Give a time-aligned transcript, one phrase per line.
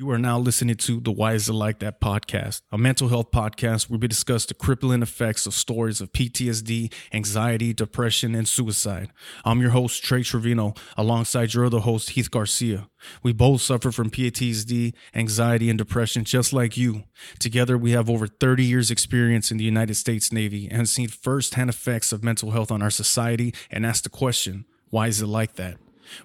[0.00, 3.30] You are now listening to the Why Is It Like That podcast, a mental health
[3.30, 9.10] podcast where we discuss the crippling effects of stories of PTSD, anxiety, depression, and suicide.
[9.44, 12.88] I'm your host, Trey Trevino, alongside your other host, Heath Garcia.
[13.22, 17.04] We both suffer from PTSD, anxiety, and depression just like you.
[17.38, 21.68] Together, we have over 30 years' experience in the United States Navy and seen firsthand
[21.68, 25.56] effects of mental health on our society and asked the question, why is it like
[25.56, 25.76] that?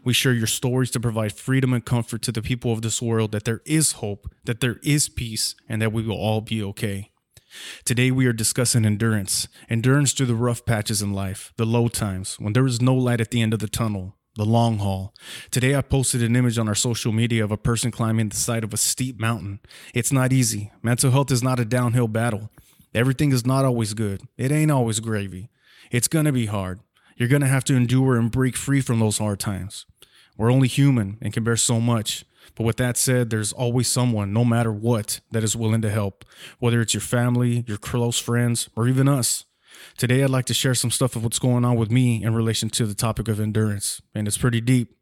[0.03, 3.31] We share your stories to provide freedom and comfort to the people of this world
[3.31, 7.11] that there is hope, that there is peace, and that we will all be okay.
[7.85, 12.35] Today, we are discussing endurance endurance through the rough patches in life, the low times,
[12.39, 15.13] when there is no light at the end of the tunnel, the long haul.
[15.51, 18.63] Today, I posted an image on our social media of a person climbing the side
[18.63, 19.59] of a steep mountain.
[19.93, 20.71] It's not easy.
[20.83, 22.49] Mental health is not a downhill battle.
[22.93, 25.49] Everything is not always good, it ain't always gravy.
[25.91, 26.79] It's gonna be hard.
[27.15, 29.85] You're going to have to endure and break free from those hard times.
[30.37, 32.25] We're only human and can bear so much.
[32.55, 36.25] But with that said, there's always someone, no matter what, that is willing to help,
[36.59, 39.45] whether it's your family, your close friends, or even us.
[39.97, 42.69] Today, I'd like to share some stuff of what's going on with me in relation
[42.71, 44.95] to the topic of endurance, and it's pretty deep.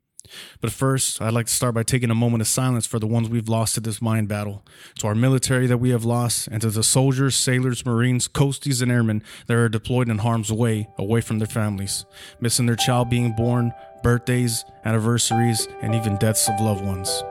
[0.62, 3.30] But first, I'd like to start by taking a moment of silence for the ones
[3.30, 4.64] we've lost to this mind battle,
[5.00, 8.92] to our military that we have lost, and to the soldiers, sailors, marines, coasties, and
[8.92, 12.06] airmen that are deployed in harm's way, away from their families,
[12.40, 17.24] missing their child being born, birthdays, anniversaries, and even deaths of loved ones.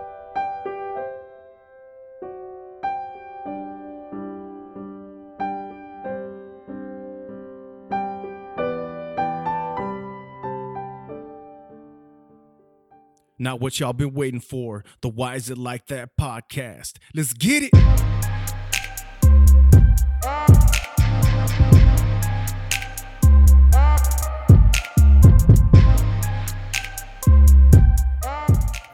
[13.43, 14.85] Not what y'all been waiting for.
[15.01, 16.99] The Why Is It Like That podcast.
[17.13, 17.71] Let's get it.
[17.75, 18.07] I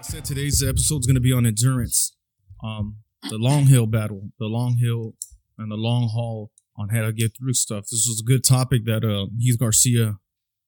[0.00, 2.16] said today's episode is going to be on endurance.
[2.64, 5.16] Um, the long hill battle, the long hill
[5.58, 7.82] and the long haul on how to get through stuff.
[7.90, 10.16] This was a good topic that uh, Heath Garcia,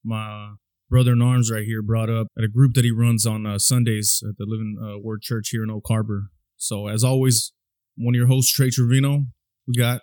[0.04, 0.56] my
[0.90, 3.58] brother in arms right here brought up at a group that he runs on uh,
[3.58, 6.24] Sundays at the Living uh, Word Church here in Oak Harbor.
[6.56, 7.52] So as always,
[7.96, 9.26] one of your hosts, Trey Trevino.
[9.68, 10.02] We got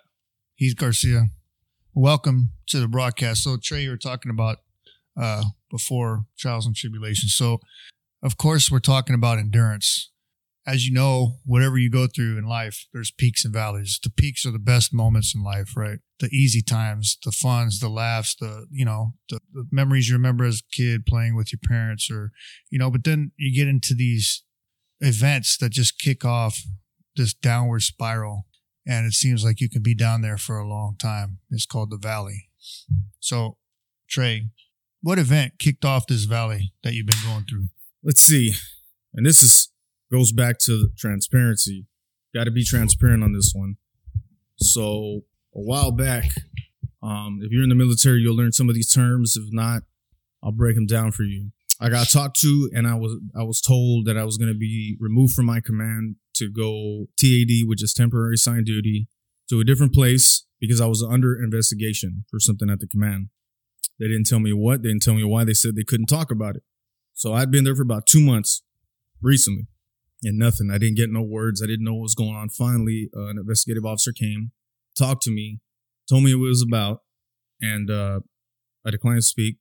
[0.54, 1.26] Heath Garcia.
[1.94, 3.42] Welcome to the broadcast.
[3.42, 4.58] So Trey, you were talking about
[5.20, 7.34] uh, before trials and tribulations.
[7.34, 7.58] So
[8.22, 10.10] of course we're talking about endurance
[10.68, 13.98] as you know, whatever you go through in life, there's peaks and valleys.
[14.02, 16.00] The peaks are the best moments in life, right?
[16.20, 20.44] The easy times, the funs, the laughs, the, you know, the, the memories you remember
[20.44, 22.32] as a kid playing with your parents or,
[22.68, 24.44] you know, but then you get into these
[25.00, 26.60] events that just kick off
[27.16, 28.44] this downward spiral.
[28.86, 31.38] And it seems like you can be down there for a long time.
[31.50, 32.50] It's called the valley.
[33.20, 33.56] So,
[34.06, 34.48] Trey,
[35.00, 37.68] what event kicked off this valley that you've been going through?
[38.02, 38.52] Let's see.
[39.14, 39.70] And this is
[40.10, 41.86] goes back to transparency.
[42.34, 43.76] Got to be transparent on this one.
[44.58, 45.22] So
[45.54, 46.24] a while back,
[47.02, 49.36] um, if you're in the military, you'll learn some of these terms.
[49.36, 49.82] If not,
[50.42, 51.50] I'll break them down for you.
[51.80, 54.58] I got talked to, and I was I was told that I was going to
[54.58, 59.08] be removed from my command to go TAD, which is temporary assigned duty,
[59.48, 63.28] to a different place because I was under investigation for something at the command.
[64.00, 64.82] They didn't tell me what.
[64.82, 65.44] They didn't tell me why.
[65.44, 66.62] They said they couldn't talk about it.
[67.14, 68.62] So I'd been there for about two months
[69.22, 69.66] recently
[70.22, 70.70] and nothing.
[70.72, 71.62] I didn't get no words.
[71.62, 72.48] I didn't know what was going on.
[72.48, 74.52] Finally, uh, an investigative officer came,
[74.98, 75.60] talked to me,
[76.08, 77.02] told me what it was about,
[77.60, 78.20] and uh,
[78.86, 79.56] I declined to speak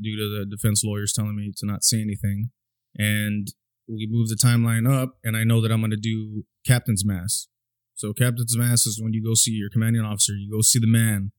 [0.00, 2.50] due to the defense lawyers telling me to not say anything.
[2.98, 3.48] And
[3.88, 7.48] we moved the timeline up, and I know that I'm going to do captain's mast.
[7.94, 10.86] So captain's mast is when you go see your commanding officer, you go see the
[10.86, 11.32] man,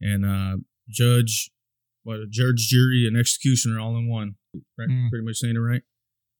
[0.00, 0.56] and uh,
[0.88, 1.50] judge,
[2.04, 4.36] what judge, jury, and executioner all in one.
[4.78, 5.10] Right, mm.
[5.10, 5.82] pretty much saying it right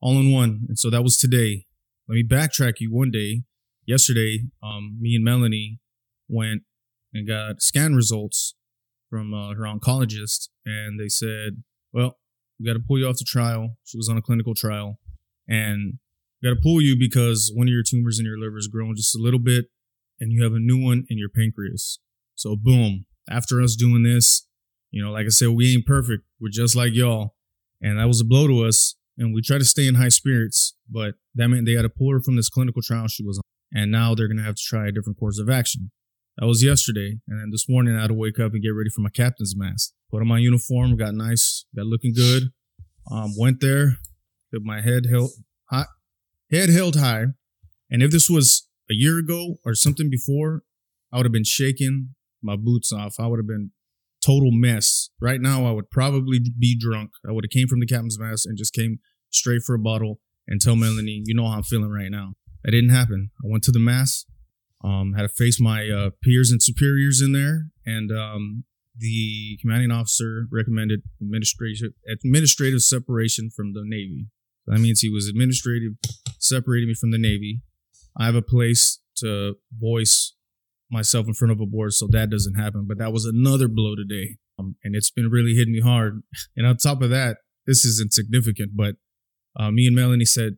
[0.05, 0.67] all in one.
[0.69, 1.65] And so that was today
[2.09, 3.43] let me backtrack you one day.
[3.87, 5.79] Yesterday, um, me and Melanie
[6.29, 6.63] went
[7.13, 8.55] and got scan results
[9.11, 12.19] from uh, her oncologist, and they said, "Well,
[12.59, 14.99] we got to pull you off the trial." She was on a clinical trial,
[15.49, 15.95] and
[16.43, 18.97] we got to pull you because one of your tumors in your liver is growing
[18.97, 19.67] just a little bit,
[20.21, 22.01] and you have a new one in your pancreas.
[22.35, 23.07] So, boom!
[23.31, 24.47] After us doing this,
[24.91, 26.25] you know, like I said, we ain't perfect.
[26.41, 27.35] We're just like y'all,
[27.81, 30.75] and that was a blow to us and we try to stay in high spirits,
[30.91, 33.43] but that meant they had to pull her from this clinical trial she was on.
[33.73, 35.91] And now they're going to have to try a different course of action.
[36.39, 37.21] That was yesterday.
[37.29, 39.55] And then this morning I had to wake up and get ready for my captain's
[39.57, 39.95] mast.
[40.11, 42.45] Put on my uniform, got nice, got looking good.
[43.11, 43.99] Um, went there,
[44.53, 45.31] with my head held
[45.71, 45.87] high,
[46.51, 47.27] head held high.
[47.91, 50.63] And if this was a year ago or something before,
[51.13, 53.17] I would have been shaking my boots off.
[53.19, 53.73] I would have been
[54.25, 55.11] total mess.
[55.21, 57.11] Right now, I would probably be drunk.
[57.29, 58.99] I would have came from the captain's mess and just came
[59.31, 62.35] straight for a bottle and tell Melanie, you know how I'm feeling right now.
[62.65, 63.31] That didn't happen.
[63.45, 64.27] I went to the mast,
[64.83, 68.65] um, had to face my uh, peers and superiors in there, and um,
[68.97, 74.29] the commanding officer recommended administrative administrative separation from the Navy.
[74.67, 75.93] That means he was administrative
[76.39, 77.61] separating me from the Navy.
[78.19, 80.35] I have a place to voice
[80.91, 82.87] myself in front of a board, so that doesn't happen.
[82.89, 86.23] But that was another blow today, um, and it's been really hitting me hard.
[86.57, 88.97] And on top of that, this is insignificant, but
[89.59, 90.57] uh, me and Melanie said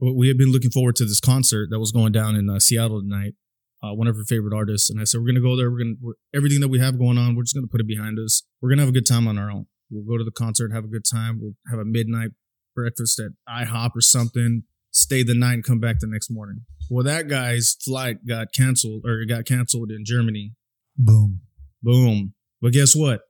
[0.00, 3.00] we had been looking forward to this concert that was going down in uh, Seattle
[3.00, 3.34] tonight.
[3.82, 5.70] Uh, one of her favorite artists, and I said we're gonna go there.
[5.70, 7.36] We're gonna we're, everything that we have going on.
[7.36, 8.42] We're just gonna put it behind us.
[8.60, 9.66] We're gonna have a good time on our own.
[9.90, 11.38] We'll go to the concert, have a good time.
[11.40, 12.30] We'll have a midnight
[12.74, 14.64] breakfast at IHOP or something.
[14.98, 16.62] Stay the night and come back the next morning.
[16.90, 20.54] Well, that guy's flight got canceled or got canceled in Germany.
[20.96, 21.40] Boom.
[21.82, 22.34] Boom.
[22.60, 23.20] But guess what?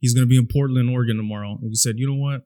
[0.00, 1.52] He's gonna be in Portland, Oregon tomorrow.
[1.52, 2.42] And we said, you know what?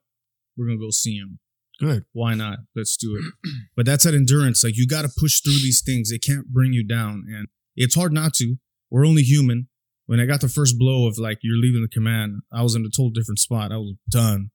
[0.57, 1.39] We're gonna go see him.
[1.81, 2.05] Good.
[2.13, 2.59] Why not?
[2.75, 3.51] Let's do it.
[3.75, 4.63] but that's that endurance.
[4.63, 6.11] Like you got to push through these things.
[6.11, 7.25] It can't bring you down.
[7.27, 8.55] And it's hard not to.
[8.89, 9.67] We're only human.
[10.05, 12.85] When I got the first blow of like, you're leaving the command, I was in
[12.85, 13.71] a total different spot.
[13.71, 14.51] I was done.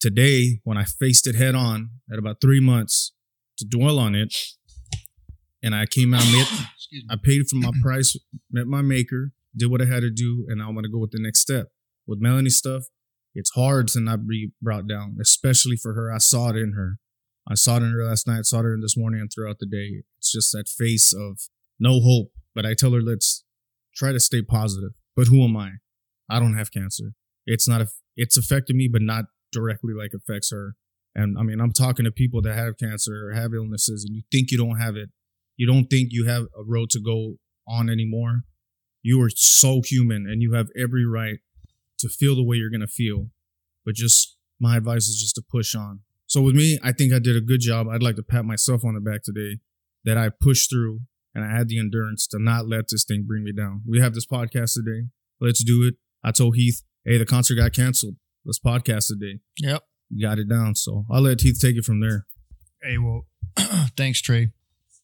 [0.00, 3.12] Today, when I faced it head on at about three months
[3.58, 4.34] to dwell on it,
[5.62, 6.46] and I came out, made,
[7.10, 8.16] I paid for my price,
[8.50, 11.20] met my maker, did what I had to do, and I'm to go with the
[11.20, 11.68] next step.
[12.06, 12.84] With Melanie stuff,
[13.34, 16.12] it's hard to not be brought down, especially for her.
[16.12, 16.98] I saw it in her.
[17.48, 19.66] I saw it in her last night, saw it in this morning and throughout the
[19.66, 20.02] day.
[20.18, 21.40] It's just that face of
[21.78, 22.32] no hope.
[22.54, 23.44] But I tell her, let's
[23.94, 24.92] try to stay positive.
[25.14, 25.72] But who am I?
[26.30, 27.12] I don't have cancer.
[27.44, 30.74] It's not, a, it's affected me, but not directly like affects her.
[31.16, 34.22] And I mean, I'm talking to people that have cancer or have illnesses and you
[34.30, 35.08] think you don't have it.
[35.56, 37.36] You don't think you have a road to go
[37.66, 38.42] on anymore.
[39.02, 41.38] You are so human and you have every right
[42.00, 43.30] to feel the way you're going to feel.
[43.86, 46.00] But just my advice is just to push on.
[46.26, 47.86] So with me, I think I did a good job.
[47.88, 49.60] I'd like to pat myself on the back today
[50.04, 51.00] that I pushed through
[51.34, 53.80] and I had the endurance to not let this thing bring me down.
[53.88, 55.08] We have this podcast today.
[55.40, 55.94] Let's do it.
[56.22, 58.16] I told Heath, hey, the concert got canceled.
[58.44, 59.38] Let's podcast today.
[59.60, 59.82] Yep.
[60.20, 60.74] Got it down.
[60.74, 62.26] So I'll let Heath take it from there.
[62.82, 63.26] Hey, well,
[63.96, 64.50] thanks, Trey.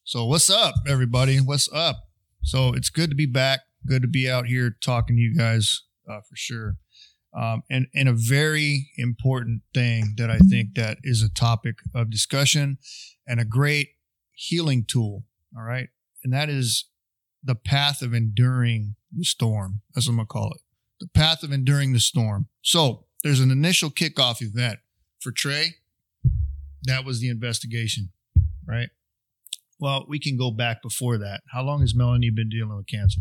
[0.05, 1.39] So what's up, everybody?
[1.39, 2.09] What's up?
[2.43, 3.61] So it's good to be back.
[3.87, 6.77] Good to be out here talking to you guys uh, for sure.
[7.35, 12.11] Um, and and a very important thing that I think that is a topic of
[12.11, 12.79] discussion
[13.27, 13.91] and a great
[14.33, 15.25] healing tool.
[15.57, 15.89] All right,
[16.23, 16.87] and that is
[17.43, 20.61] the path of enduring the storm, as I'm gonna call it,
[21.01, 22.49] the path of enduring the storm.
[22.61, 24.81] So there's an initial kickoff event
[25.23, 25.77] for Trey.
[26.85, 28.11] That was the investigation,
[28.67, 28.89] right?
[29.79, 31.43] Well, we can go back before that.
[31.53, 33.21] How long has Melanie been dealing with cancer?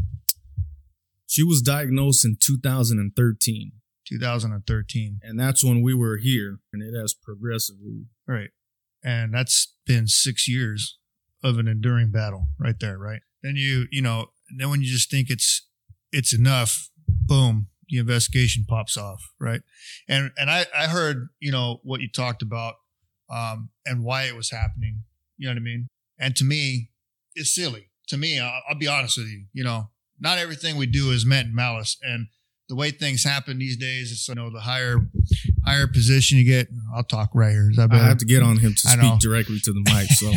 [1.28, 3.72] She was diagnosed in 2013.
[4.08, 5.20] 2013.
[5.24, 8.08] And that's when we were here, and it has progressively.
[8.28, 8.50] Right.
[9.04, 10.98] And that's been six years
[11.44, 13.22] of an enduring battle right there, right?
[13.42, 15.68] Then you, you know, then when you just think it's
[16.12, 19.62] it's enough, boom, the investigation pops off, right?
[20.08, 22.76] And and I, I heard, you know, what you talked about
[23.30, 25.04] um, and why it was happening.
[25.38, 25.88] You know what I mean?
[26.18, 26.90] And to me,
[27.36, 27.90] it's silly.
[28.08, 29.46] To me, I'll, I'll be honest with you.
[29.54, 29.90] You know,
[30.20, 31.98] not everything we do is meant malice.
[32.02, 32.28] And
[32.70, 35.00] the way things happen these days, it's you know the higher
[35.66, 36.70] higher position you get.
[36.96, 37.70] I'll talk right here.
[37.70, 38.04] Is that better?
[38.04, 40.32] I have to get on him to speak directly to the mic, so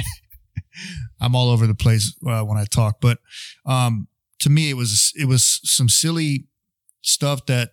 [1.20, 2.96] I'm all over the place uh, when I talk.
[3.00, 3.18] But
[3.64, 4.08] um,
[4.40, 6.46] to me, it was it was some silly
[7.04, 7.72] stuff that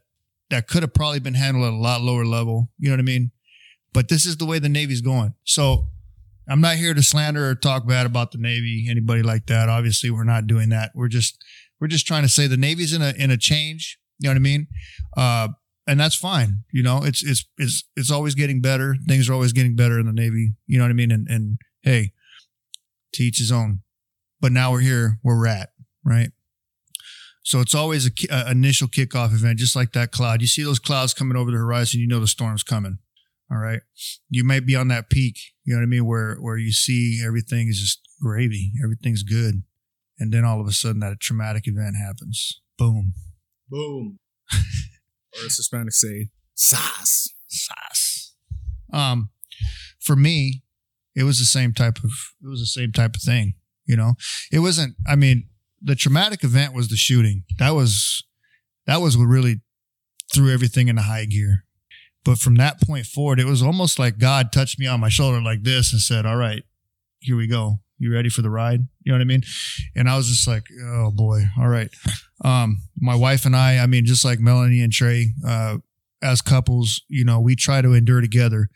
[0.49, 2.69] that could have probably been handled at a lot lower level.
[2.77, 3.31] You know what I mean?
[3.93, 5.33] But this is the way the Navy's going.
[5.43, 5.87] So
[6.47, 9.69] I'm not here to slander or talk bad about the Navy, anybody like that.
[9.69, 10.91] Obviously, we're not doing that.
[10.93, 11.43] We're just
[11.79, 13.97] we're just trying to say the Navy's in a in a change.
[14.19, 14.67] You know what I mean?
[15.17, 15.47] Uh,
[15.87, 16.63] and that's fine.
[16.71, 18.95] You know, it's it's it's it's always getting better.
[19.07, 20.53] Things are always getting better in the Navy.
[20.67, 21.11] You know what I mean?
[21.11, 22.13] And and hey,
[23.13, 23.81] to each his own.
[24.39, 25.69] But now we're here where we're at,
[26.03, 26.31] right?
[27.43, 30.41] So it's always a, a, initial kickoff event, just like that cloud.
[30.41, 32.99] You see those clouds coming over the horizon, you know the storm's coming.
[33.51, 33.81] All right.
[34.29, 37.21] You might be on that peak, you know what I mean, where where you see
[37.25, 39.63] everything is just gravy, everything's good.
[40.19, 42.61] And then all of a sudden that traumatic event happens.
[42.77, 43.13] Boom.
[43.69, 44.19] Boom.
[44.53, 47.33] or as Hispanic say, sas.
[47.47, 48.33] Sas.
[48.93, 49.29] Um,
[49.99, 50.63] for me,
[51.15, 53.55] it was the same type of it was the same type of thing.
[53.85, 54.13] You know,
[54.51, 54.95] it wasn't.
[55.07, 55.49] I mean,
[55.81, 57.43] the traumatic event was the shooting.
[57.57, 58.23] That was
[58.85, 59.61] that was what really
[60.33, 61.65] threw everything into high gear.
[62.23, 65.41] But from that point forward, it was almost like God touched me on my shoulder
[65.41, 66.63] like this and said, "All right,
[67.19, 67.79] here we go.
[67.97, 69.41] You ready for the ride?" You know what I mean?
[69.95, 71.89] And I was just like, "Oh boy, all right."
[72.43, 75.77] Um, my wife and I, I mean, just like Melanie and Trey, uh,
[76.21, 78.69] as couples, you know, we try to endure together.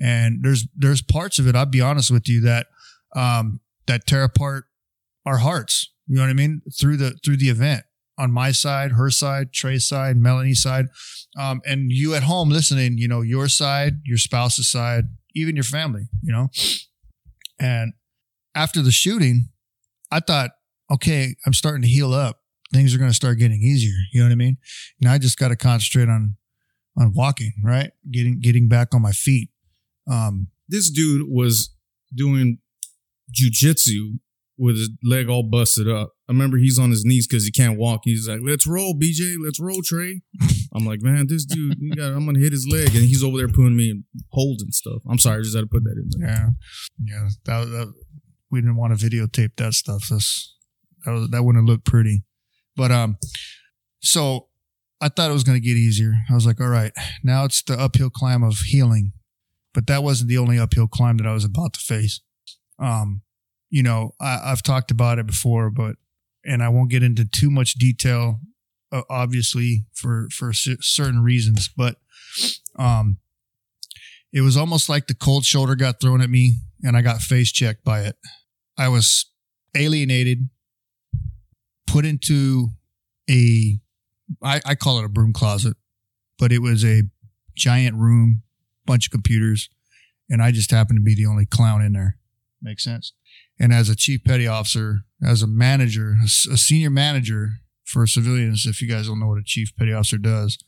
[0.00, 1.54] And there's there's parts of it.
[1.54, 2.66] I'll be honest with you that
[3.14, 4.64] um, that tear apart
[5.24, 5.92] our hearts.
[6.08, 6.62] You know what I mean?
[6.78, 7.84] Through the through the event
[8.18, 10.86] on my side, her side, Trey's side, Melanie's side,
[11.38, 12.98] um, and you at home listening.
[12.98, 16.08] You know your side, your spouse's side, even your family.
[16.22, 16.48] You know,
[17.60, 17.92] and
[18.54, 19.50] after the shooting,
[20.10, 20.50] I thought,
[20.90, 22.40] okay, I'm starting to heal up.
[22.72, 23.94] Things are going to start getting easier.
[24.12, 24.58] You know what I mean?
[25.00, 26.36] Now I just got to concentrate on
[26.96, 27.90] on walking, right?
[28.10, 29.50] Getting getting back on my feet.
[30.10, 31.74] Um, This dude was
[32.14, 32.58] doing
[33.32, 34.20] jujitsu
[34.58, 36.12] with his leg all busted up.
[36.28, 38.00] I remember he's on his knees because he can't walk.
[38.04, 39.36] He's like, "Let's roll, BJ.
[39.42, 40.22] Let's roll, Trey."
[40.74, 43.48] I'm like, "Man, this dude, got, I'm gonna hit his leg," and he's over there
[43.48, 45.02] putting me in holds and stuff.
[45.08, 46.28] I'm sorry, I just had to put that in there.
[46.28, 46.48] Yeah,
[47.04, 47.28] yeah.
[47.44, 47.94] That, that
[48.50, 50.08] we didn't want to videotape that stuff.
[50.10, 50.56] That's
[51.04, 52.24] that was that wouldn't look pretty.
[52.76, 53.16] But um,
[54.00, 54.48] so
[55.00, 56.14] I thought it was going to get easier.
[56.30, 59.12] I was like, all right, now it's the uphill climb of healing.
[59.74, 62.20] But that wasn't the only uphill climb that I was about to face.
[62.78, 63.22] Um,
[63.70, 65.96] you know, I, I've talked about it before, but
[66.44, 68.40] and I won't get into too much detail,
[68.92, 71.68] uh, obviously for for cer- certain reasons.
[71.68, 71.96] But
[72.78, 73.18] um,
[74.32, 77.50] it was almost like the cold shoulder got thrown at me and I got face
[77.52, 78.16] checked by it.
[78.76, 79.26] I was
[79.76, 80.48] alienated,
[81.86, 82.68] put into
[83.28, 83.78] a,
[84.42, 85.76] I, I call it a broom closet,
[86.38, 87.02] but it was a
[87.56, 88.42] giant room,
[88.86, 89.68] bunch of computers,
[90.30, 92.18] and I just happened to be the only clown in there.
[92.62, 93.12] Makes sense.
[93.60, 97.50] And as a chief petty officer, as a manager, a senior manager
[97.84, 100.58] for civilians, if you guys don't know what a chief petty officer does,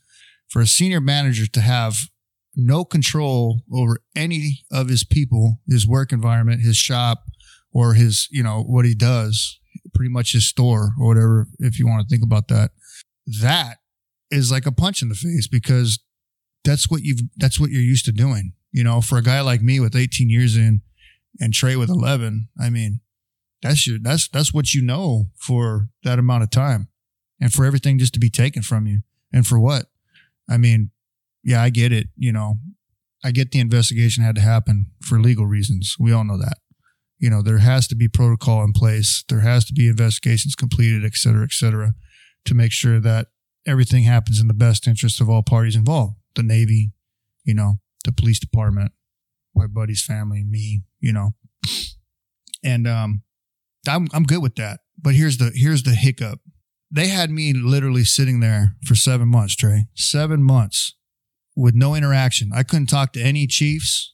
[0.49, 2.09] for a senior manager to have
[2.55, 7.23] no control over any of his people, his work environment, his shop,
[7.71, 9.59] or his, you know, what he does,
[9.93, 12.71] pretty much his store or whatever, if you want to think about that.
[13.41, 13.77] That
[14.29, 15.99] is like a punch in the face because
[16.65, 18.53] that's what you've, that's what you're used to doing.
[18.73, 20.81] You know, for a guy like me with 18 years in
[21.39, 23.01] and Trey with 11, I mean,
[23.61, 26.89] that's your, that's, that's what you know for that amount of time
[27.39, 28.99] and for everything just to be taken from you.
[29.33, 29.85] And for what?
[30.49, 30.91] I mean,
[31.43, 32.07] yeah, I get it.
[32.17, 32.55] You know,
[33.23, 35.95] I get the investigation had to happen for legal reasons.
[35.99, 36.57] We all know that.
[37.17, 39.23] You know, there has to be protocol in place.
[39.29, 41.93] There has to be investigations completed, et cetera, et cetera,
[42.45, 43.27] to make sure that
[43.67, 46.15] everything happens in the best interest of all parties involved.
[46.35, 46.93] The Navy,
[47.43, 48.91] you know, the police department,
[49.55, 51.31] my buddy's family, me, you know.
[52.63, 53.23] And um
[53.87, 54.81] I'm I'm good with that.
[55.01, 56.39] But here's the here's the hiccup.
[56.89, 59.87] They had me literally sitting there for seven months, Trey.
[59.95, 60.95] Seven months
[61.55, 62.51] with no interaction.
[62.53, 64.13] I couldn't talk to any chiefs.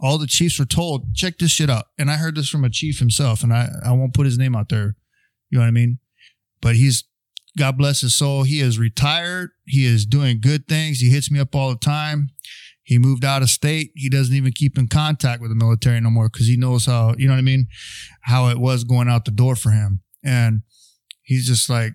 [0.00, 1.86] All the chiefs were told, check this shit out.
[1.98, 4.56] And I heard this from a chief himself, and I, I won't put his name
[4.56, 4.96] out there.
[5.48, 5.98] You know what I mean?
[6.60, 7.04] But he's,
[7.56, 8.42] God bless his soul.
[8.42, 9.50] He is retired.
[9.64, 10.98] He is doing good things.
[10.98, 12.30] He hits me up all the time.
[12.84, 13.92] He moved out of state.
[13.94, 17.14] He doesn't even keep in contact with the military no more because he knows how,
[17.16, 17.68] you know what I mean?
[18.22, 20.02] How it was going out the door for him.
[20.24, 20.62] And
[21.22, 21.92] he's just like,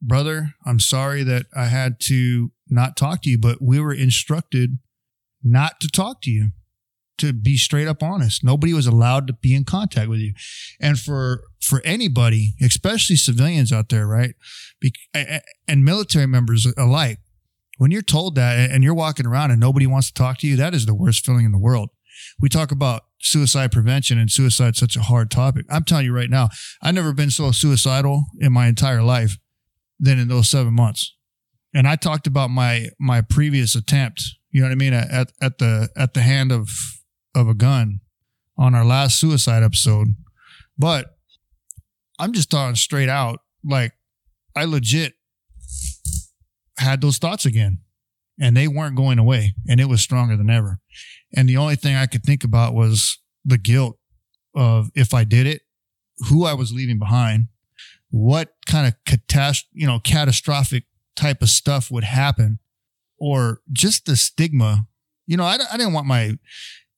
[0.00, 4.78] brother, I'm sorry that I had to not talk to you, but we were instructed
[5.42, 6.50] not to talk to you,
[7.18, 8.42] to be straight up honest.
[8.42, 10.32] Nobody was allowed to be in contact with you.
[10.80, 14.34] And for, for anybody, especially civilians out there, right?
[14.80, 17.18] Be- and military members alike,
[17.82, 20.54] when you're told that and you're walking around and nobody wants to talk to you,
[20.54, 21.90] that is the worst feeling in the world.
[22.40, 25.66] We talk about suicide prevention and suicide such a hard topic.
[25.68, 29.36] I'm telling you right now, I've never been so suicidal in my entire life
[29.98, 31.12] than in those seven months.
[31.74, 34.22] And I talked about my my previous attempt,
[34.52, 36.70] you know what I mean, at at the at the hand of
[37.34, 37.98] of a gun
[38.56, 40.06] on our last suicide episode.
[40.78, 41.16] But
[42.20, 43.90] I'm just talking straight out, like
[44.54, 45.14] I legit
[46.78, 47.78] had those thoughts again.
[48.40, 49.54] And they weren't going away.
[49.68, 50.80] And it was stronger than ever.
[51.36, 53.98] And the only thing I could think about was the guilt
[54.54, 55.62] of if I did it,
[56.28, 57.48] who I was leaving behind,
[58.10, 60.84] what kind of catast- you know, catastrophic
[61.16, 62.58] type of stuff would happen,
[63.18, 64.86] or just the stigma.
[65.26, 66.38] You know, I, I didn't want my.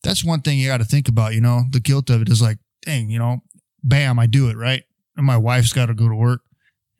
[0.02, 1.34] That's one thing you got to think about.
[1.34, 3.38] You know, the guilt of it is like, dang, you know,
[3.82, 4.82] bam, I do it right,
[5.16, 6.40] and my wife's got to go to work.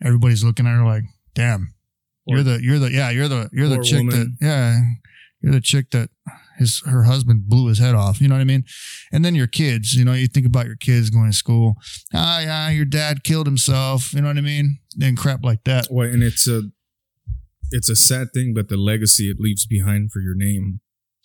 [0.03, 1.05] Everybody's looking at her like,
[1.35, 1.74] damn,
[2.27, 4.37] you're the you're the yeah you're the you're the chick woman.
[4.41, 4.81] that yeah
[5.41, 6.09] you're the chick that
[6.57, 8.21] his her husband blew his head off.
[8.21, 8.65] You know what I mean?
[9.13, 9.95] And then your kids.
[9.95, 11.75] You know, you think about your kids going to school.
[12.15, 14.15] Ah, yeah, your dad killed himself.
[14.15, 14.79] You know what I mean?
[15.03, 15.89] And crap like that.
[15.91, 16.63] Well, and it's a
[17.71, 20.81] it's a sad thing, but the legacy it leaves behind for your name.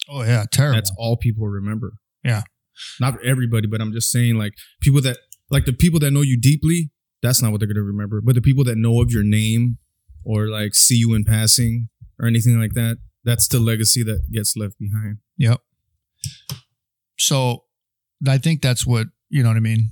[0.10, 0.76] Oh yeah, terrible.
[0.76, 1.94] That's all people remember.
[2.24, 2.42] Yeah.
[3.00, 5.18] Not everybody, but I'm just saying like people that
[5.50, 6.92] like the people that know you deeply,
[7.22, 8.22] that's not what they're gonna remember.
[8.22, 9.78] But the people that know of your name
[10.24, 14.56] or like see you in passing or anything like that, that's the legacy that gets
[14.56, 15.18] left behind.
[15.38, 15.60] Yep.
[17.18, 17.64] So
[18.28, 19.92] I think that's what, you know what I mean?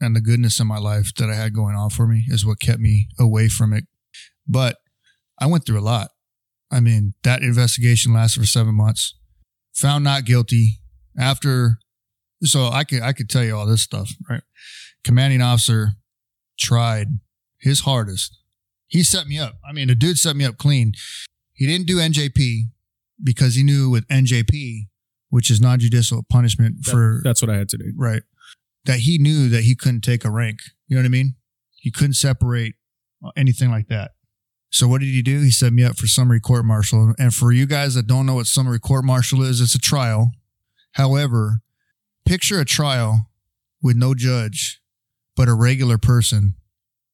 [0.00, 2.60] and the goodness in my life that I had going on for me is what
[2.60, 3.84] kept me away from it.
[4.46, 4.76] But
[5.40, 6.10] I went through a lot.
[6.70, 9.14] I mean, that investigation lasted for seven months.
[9.76, 10.80] Found not guilty
[11.18, 11.78] after.
[12.42, 14.42] So I could I could tell you all this stuff, right?
[15.02, 15.92] Commanding officer
[16.58, 17.08] tried
[17.58, 18.38] his hardest.
[18.88, 19.54] He set me up.
[19.68, 20.92] I mean, the dude set me up clean.
[21.52, 22.62] He didn't do NJP
[23.22, 24.88] because he knew with NJP,
[25.30, 27.92] which is non-judicial punishment That- for that's what I had to do.
[27.96, 28.22] right,
[28.84, 30.60] that he knew that he couldn't take a rank.
[30.86, 31.34] You know what I mean?
[31.76, 32.74] He couldn't separate
[33.36, 34.12] anything like that.
[34.70, 35.40] So what did he do?
[35.40, 37.14] He set me up for summary court martial.
[37.18, 40.32] And for you guys that don't know what summary court martial is, it's a trial.
[40.92, 41.60] However,
[42.26, 43.30] picture a trial
[43.82, 44.80] with no judge,
[45.36, 46.54] but a regular person.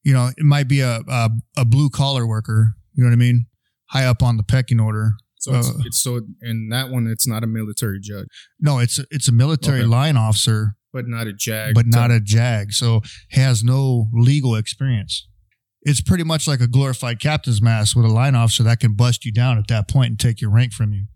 [0.04, 2.74] You know, it might be a a, a blue collar worker.
[2.94, 3.46] You know what I mean?
[3.90, 5.12] High up on the pecking order.
[5.38, 8.26] So it's, Uh, it's so in that one, it's not a military judge,
[8.60, 9.86] No, it's a, it's a military Okay.
[9.88, 11.74] line officer but not a JAG.
[11.74, 12.72] but not a JAG.
[12.72, 15.26] So has no legal experience.
[15.82, 19.24] It's pretty much like a glorified captain's mast with a line officer that can bust
[19.26, 21.06] you down at that point and take your rank from you.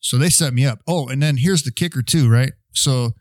[0.00, 0.78] So they set me up.
[0.86, 2.52] Oh, and then here's the kicker too, right?
[2.72, 3.12] So,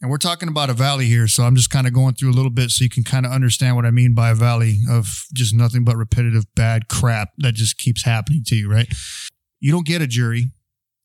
[0.00, 1.28] and we're talking about a valley here.
[1.28, 3.32] So I'm just kind of going through a little bit so you can kind of
[3.32, 7.54] understand what I mean by a valley of just nothing but repetitive bad crap that
[7.54, 8.88] just keeps happening to you, right?
[9.60, 10.52] You don't get a jury.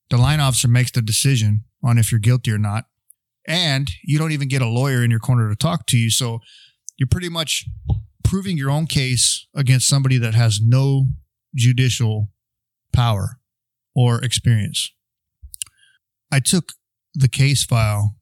[0.09, 2.85] The line officer makes the decision on if you're guilty or not
[3.47, 6.09] and you don't even get a lawyer in your corner to talk to you.
[6.09, 6.39] So
[6.97, 7.65] you're pretty much
[8.23, 11.07] proving your own case against somebody that has no
[11.55, 12.29] judicial
[12.91, 13.39] power
[13.95, 14.91] or experience.
[16.31, 16.73] I took
[17.13, 18.15] the case file.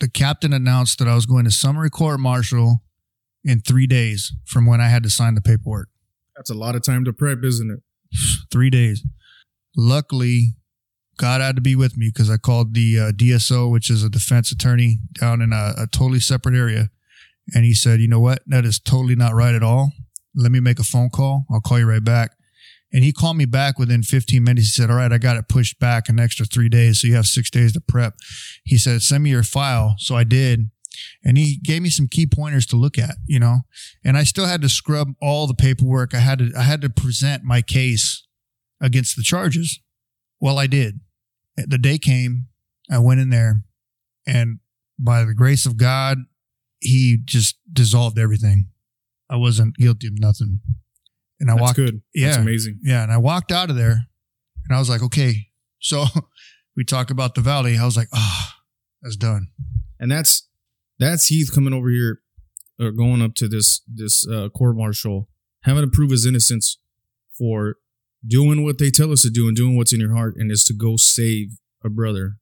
[0.00, 2.82] The captain announced that I was going to summary court martial
[3.44, 5.88] in three days from when I had to sign the paperwork.
[6.36, 7.80] That's a lot of time to prep, isn't it?
[8.52, 9.04] Three days.
[9.76, 10.54] Luckily,
[11.16, 14.08] God had to be with me because I called the uh, DSO, which is a
[14.08, 16.90] defense attorney down in a, a totally separate area.
[17.54, 18.42] And he said, you know what?
[18.46, 19.92] That is totally not right at all.
[20.34, 21.44] Let me make a phone call.
[21.50, 22.32] I'll call you right back.
[22.92, 24.74] And he called me back within 15 minutes.
[24.74, 27.00] He said, all right, I got it pushed back an extra three days.
[27.00, 28.14] So you have six days to prep.
[28.64, 29.94] He said, send me your file.
[29.98, 30.70] So I did.
[31.22, 33.58] And he gave me some key pointers to look at, you know,
[34.04, 36.14] and I still had to scrub all the paperwork.
[36.14, 38.26] I had to, I had to present my case
[38.80, 39.80] against the charges.
[40.40, 41.00] Well, I did.
[41.56, 42.46] The day came,
[42.90, 43.62] I went in there,
[44.26, 44.60] and
[44.98, 46.18] by the grace of God,
[46.80, 48.70] he just dissolved everything.
[49.28, 50.60] I wasn't guilty of nothing.
[51.40, 52.02] And I That's walked, good.
[52.14, 52.40] That's yeah.
[52.40, 52.80] amazing.
[52.82, 54.06] yeah, and I walked out of there,
[54.64, 55.48] and I was like, okay.
[55.80, 56.04] So
[56.76, 57.78] we talk about the valley.
[57.78, 58.56] I was like, ah,
[59.02, 59.48] that's done.
[60.00, 60.48] And that's
[60.98, 62.20] that's Heath coming over here,
[62.80, 65.28] or going up to this this uh, court martial,
[65.62, 66.78] having to prove his innocence
[67.36, 67.76] for
[68.26, 70.64] doing what they tell us to do and doing what's in your heart, and is
[70.64, 71.50] to go save
[71.84, 72.34] a brother,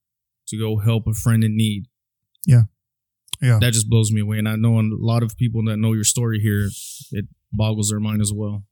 [0.49, 1.85] to go help a friend in need.
[2.47, 2.63] Yeah.
[3.43, 3.59] Yeah.
[3.61, 4.39] That just blows me away.
[4.39, 6.69] And I know a lot of people that know your story here,
[7.13, 8.65] it boggles their mind as well.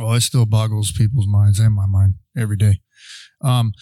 [0.00, 2.80] Oh, it still boggles people's minds and my mind every day.
[3.42, 3.72] Um,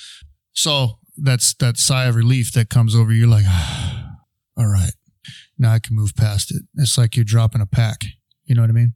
[0.52, 3.26] so that's that sigh of relief that comes over you.
[3.26, 3.44] Like,
[4.56, 4.92] all right,
[5.58, 6.62] now I can move past it.
[6.76, 8.04] It's like you're dropping a pack.
[8.44, 8.94] You know what I mean?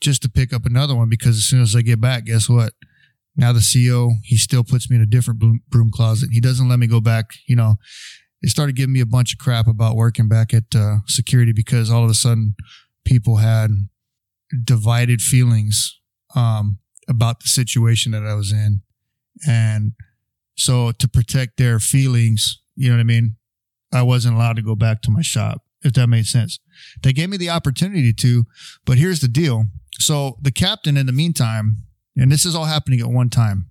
[0.00, 2.72] Just to pick up another one because as soon as I get back, guess what?
[3.36, 6.30] Now the CEO, he still puts me in a different broom, broom closet.
[6.32, 7.30] He doesn't let me go back.
[7.46, 7.76] You know,
[8.42, 11.90] they started giving me a bunch of crap about working back at uh, security because
[11.90, 12.54] all of a sudden
[13.04, 13.70] people had
[14.64, 16.00] divided feelings
[16.34, 18.82] um, about the situation that I was in.
[19.46, 19.92] And
[20.56, 23.36] so to protect their feelings, you know what I mean?
[23.92, 26.58] I wasn't allowed to go back to my shop, if that made sense.
[27.02, 28.44] They gave me the opportunity to,
[28.84, 29.64] but here's the deal.
[29.98, 31.76] So the captain, in the meantime,
[32.16, 33.70] and this is all happening at one time,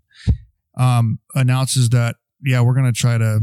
[0.77, 3.41] um, announces that, yeah, we're going to try to,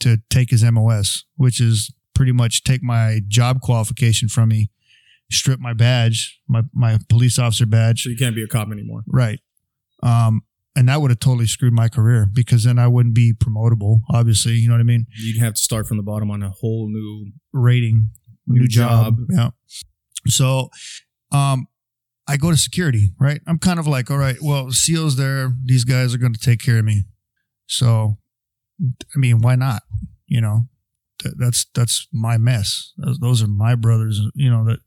[0.00, 4.70] to take his MOS, which is pretty much take my job qualification from me,
[5.30, 9.02] strip my badge, my, my police officer badge, So you can't be a cop anymore.
[9.06, 9.40] Right.
[10.02, 10.42] Um,
[10.76, 14.52] and that would have totally screwed my career because then I wouldn't be promotable, obviously.
[14.52, 15.06] You know what I mean?
[15.16, 18.10] You'd have to start from the bottom on a whole new Rating,
[18.46, 19.16] New job.
[19.30, 19.50] Yeah.
[20.26, 20.70] So,
[21.32, 21.66] um,
[22.26, 23.40] I go to security, right?
[23.46, 25.52] I'm kind of like, all right, well, SEAL's there.
[25.64, 27.04] These guys are going to take care of me.
[27.66, 28.18] So,
[28.80, 29.82] I mean, why not?
[30.26, 30.68] You know,
[31.22, 32.92] Th- that's that's my mess.
[32.96, 34.78] Those, those are my brothers, you know, that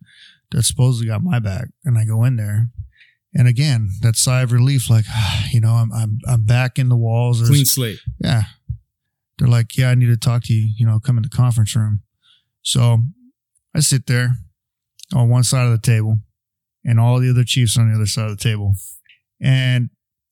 [0.52, 1.68] that supposedly got my back.
[1.86, 2.68] And I go in there,
[3.34, 6.90] and again, that sigh of relief, like, ah, you know, I'm I'm I'm back in
[6.90, 7.40] the walls.
[7.40, 8.00] There's- clean slate.
[8.20, 8.44] yeah.
[9.40, 10.70] They're like, yeah, I need to talk to you.
[10.78, 12.04] You know, come in the conference room.
[12.62, 13.00] So
[13.76, 14.36] I sit there
[15.14, 16.20] on one side of the table,
[16.86, 18.74] and all the other chiefs on the other side of the table.
[19.42, 19.90] And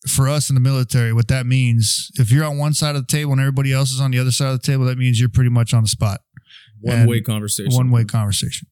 [0.07, 3.11] for us in the military, what that means, if you're on one side of the
[3.11, 5.29] table and everybody else is on the other side of the table, that means you're
[5.29, 6.21] pretty much on the spot.
[6.79, 7.73] One way conversation.
[7.73, 8.67] One way conversation.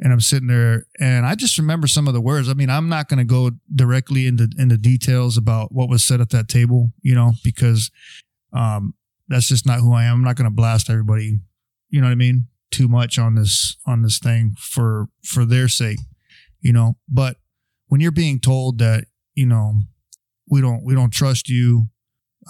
[0.00, 2.48] and I'm sitting there and I just remember some of the words.
[2.48, 6.20] I mean, I'm not going to go directly into into details about what was said
[6.20, 7.90] at that table, you know, because
[8.52, 8.94] um,
[9.26, 10.16] that's just not who I am.
[10.16, 11.40] I'm not going to blast everybody,
[11.90, 15.68] you know what I mean, too much on this on this thing for for their
[15.68, 15.98] sake,
[16.60, 16.96] you know.
[17.08, 17.36] But
[17.88, 19.74] when you're being told that, you know,
[20.50, 21.88] we don't we don't trust you,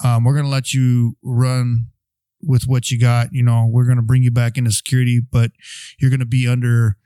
[0.05, 1.87] um, we're to let you run
[2.43, 3.33] with what you got.
[3.33, 5.53] You know, we're to bring you back into security, but
[5.99, 6.97] you're to be under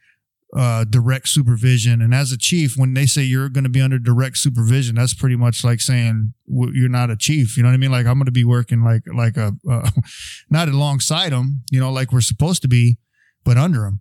[0.55, 2.02] uh, direct supervision.
[2.02, 5.14] And as a chief, when they say you're going to be under direct supervision, that's
[5.14, 7.57] pretty much like saying you're not a chief.
[7.57, 7.92] You know what I mean?
[7.92, 9.90] Like I'm going to be working like like a uh,
[10.50, 12.98] not alongside them, you know, like we're supposed to be,
[13.44, 14.00] but under them.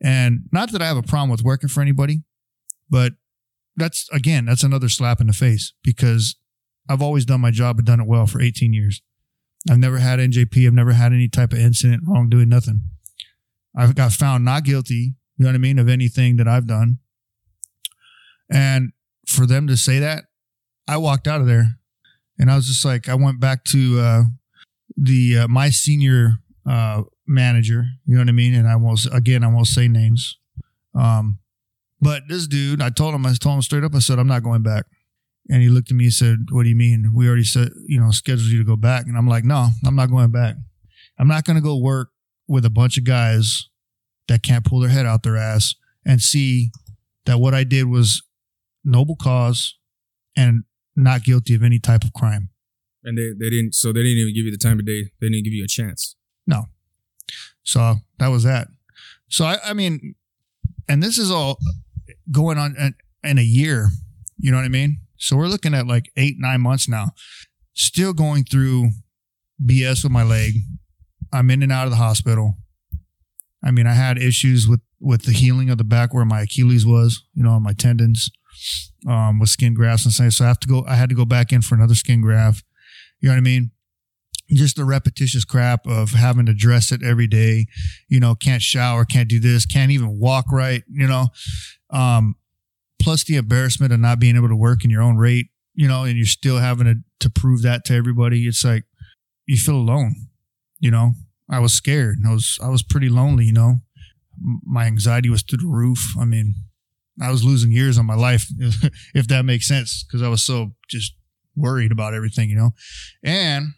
[0.00, 2.22] And not that I have a problem with working for anybody,
[2.88, 3.14] but
[3.78, 6.36] that's again, that's another slap in the face because
[6.88, 9.02] I've always done my job and done it well for 18 years.
[9.70, 10.66] I've never had NJP.
[10.66, 12.82] I've never had any type of incident, wrongdoing, nothing.
[13.76, 15.78] I've got found not guilty you know what I mean?
[15.78, 16.98] Of anything that I've done.
[18.50, 18.92] And
[19.26, 20.24] for them to say that,
[20.88, 21.78] I walked out of there
[22.38, 24.22] and I was just like, I went back to uh,
[24.96, 26.38] the uh, my senior
[26.68, 27.84] uh, manager.
[28.04, 28.54] You know what I mean?
[28.54, 30.38] And I won't again, I won't say names.
[30.94, 31.38] Um,
[32.00, 34.42] but this dude, I told him, I told him straight up, I said, I'm not
[34.42, 34.86] going back.
[35.50, 37.12] And he looked at me and said, What do you mean?
[37.14, 39.06] We already said, you know, scheduled you to go back.
[39.06, 40.56] And I'm like, No, I'm not going back.
[41.18, 42.10] I'm not going to go work
[42.46, 43.68] with a bunch of guys
[44.28, 46.70] that can't pull their head out their ass and see
[47.24, 48.22] that what I did was
[48.84, 49.76] noble cause
[50.36, 52.50] and not guilty of any type of crime.
[53.02, 55.10] And they, they didn't, so they didn't even give you the time of day.
[55.20, 56.14] They didn't give you a chance.
[56.46, 56.64] No.
[57.62, 58.68] So that was that.
[59.28, 60.14] So I, I mean,
[60.88, 61.58] and this is all
[62.30, 63.88] going on in, in a year.
[64.38, 65.00] You know what I mean?
[65.16, 67.10] So we're looking at like eight, nine months now,
[67.74, 68.90] still going through
[69.64, 70.52] BS with my leg.
[71.32, 72.54] I'm in and out of the hospital.
[73.64, 76.84] I mean, I had issues with with the healing of the back where my Achilles
[76.84, 78.30] was, you know, my tendons,
[79.08, 80.36] um, with skin grafts and things.
[80.36, 80.84] So I have to go.
[80.88, 82.64] I had to go back in for another skin graft.
[83.20, 83.70] You know what I mean?
[84.50, 87.66] Just the repetitious crap of having to dress it every day.
[88.08, 90.82] You know, can't shower, can't do this, can't even walk right.
[90.88, 91.28] You know,
[91.90, 92.36] um,
[93.00, 95.46] plus the embarrassment of not being able to work in your own rate.
[95.74, 98.46] You know, and you're still having to to prove that to everybody.
[98.46, 98.84] It's like
[99.46, 100.14] you feel alone.
[100.80, 101.12] You know,
[101.48, 102.18] I was scared.
[102.26, 103.76] I was I was pretty lonely, you know.
[104.64, 106.14] My anxiety was through the roof.
[106.18, 106.54] I mean,
[107.20, 108.46] I was losing years on my life,
[109.14, 111.14] if that makes sense, because I was so just
[111.56, 112.70] worried about everything, you know.
[113.24, 113.74] And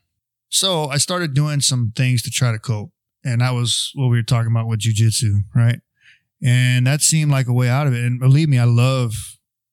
[0.51, 2.93] so I started doing some things to try to cope,
[3.25, 5.81] and that was what we were talking about with jujitsu, right?
[6.43, 8.05] And that seemed like a way out of it.
[8.05, 9.13] And believe me, I love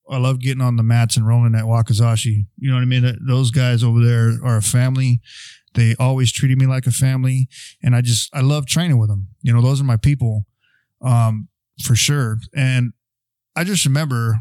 [0.09, 2.45] I love getting on the mats and rolling at Wakazashi.
[2.57, 3.17] You know what I mean?
[3.27, 5.21] Those guys over there are a family.
[5.73, 7.47] They always treated me like a family,
[7.83, 9.27] and I just I love training with them.
[9.41, 10.45] You know, those are my people,
[11.01, 11.49] um,
[11.83, 12.39] for sure.
[12.55, 12.93] And
[13.55, 14.39] I just remember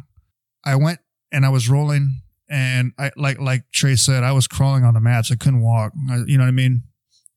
[0.64, 4.84] I went and I was rolling, and I like like Trey said, I was crawling
[4.84, 5.30] on the mats.
[5.30, 5.92] I couldn't walk.
[6.08, 6.84] I, you know what I mean?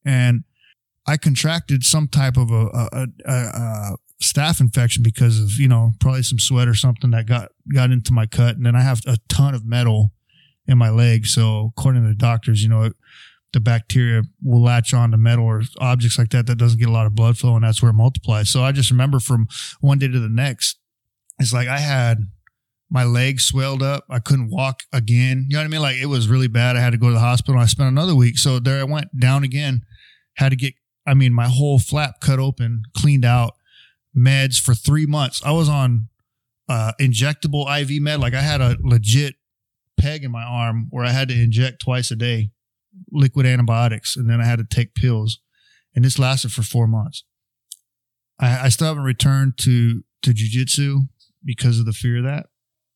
[0.05, 0.43] And
[1.05, 5.91] I contracted some type of a, a, a, a staph infection because of you know
[5.99, 9.01] probably some sweat or something that got got into my cut, and then I have
[9.05, 10.11] a ton of metal
[10.67, 11.25] in my leg.
[11.25, 12.91] So according to the doctors, you know,
[13.53, 16.91] the bacteria will latch on to metal or objects like that that doesn't get a
[16.91, 18.49] lot of blood flow and that's where it multiplies.
[18.49, 19.47] So I just remember from
[19.81, 20.77] one day to the next,
[21.39, 22.27] it's like I had
[22.91, 24.05] my leg swelled up.
[24.09, 25.47] I couldn't walk again.
[25.49, 25.81] You know what I mean?
[25.81, 26.75] Like it was really bad.
[26.75, 27.59] I had to go to the hospital.
[27.59, 28.37] I spent another week.
[28.37, 29.81] So there I went down again.
[30.35, 30.73] Had to get,
[31.07, 33.55] I mean, my whole flap cut open, cleaned out,
[34.15, 35.41] meds for three months.
[35.43, 36.09] I was on
[36.67, 38.19] uh, injectable IV med.
[38.19, 39.35] Like I had a legit
[39.97, 42.51] peg in my arm where I had to inject twice a day
[43.11, 45.39] liquid antibiotics, and then I had to take pills,
[45.95, 47.23] and this lasted for four months.
[48.39, 51.07] I, I still haven't returned to to jujitsu
[51.43, 52.47] because of the fear of that.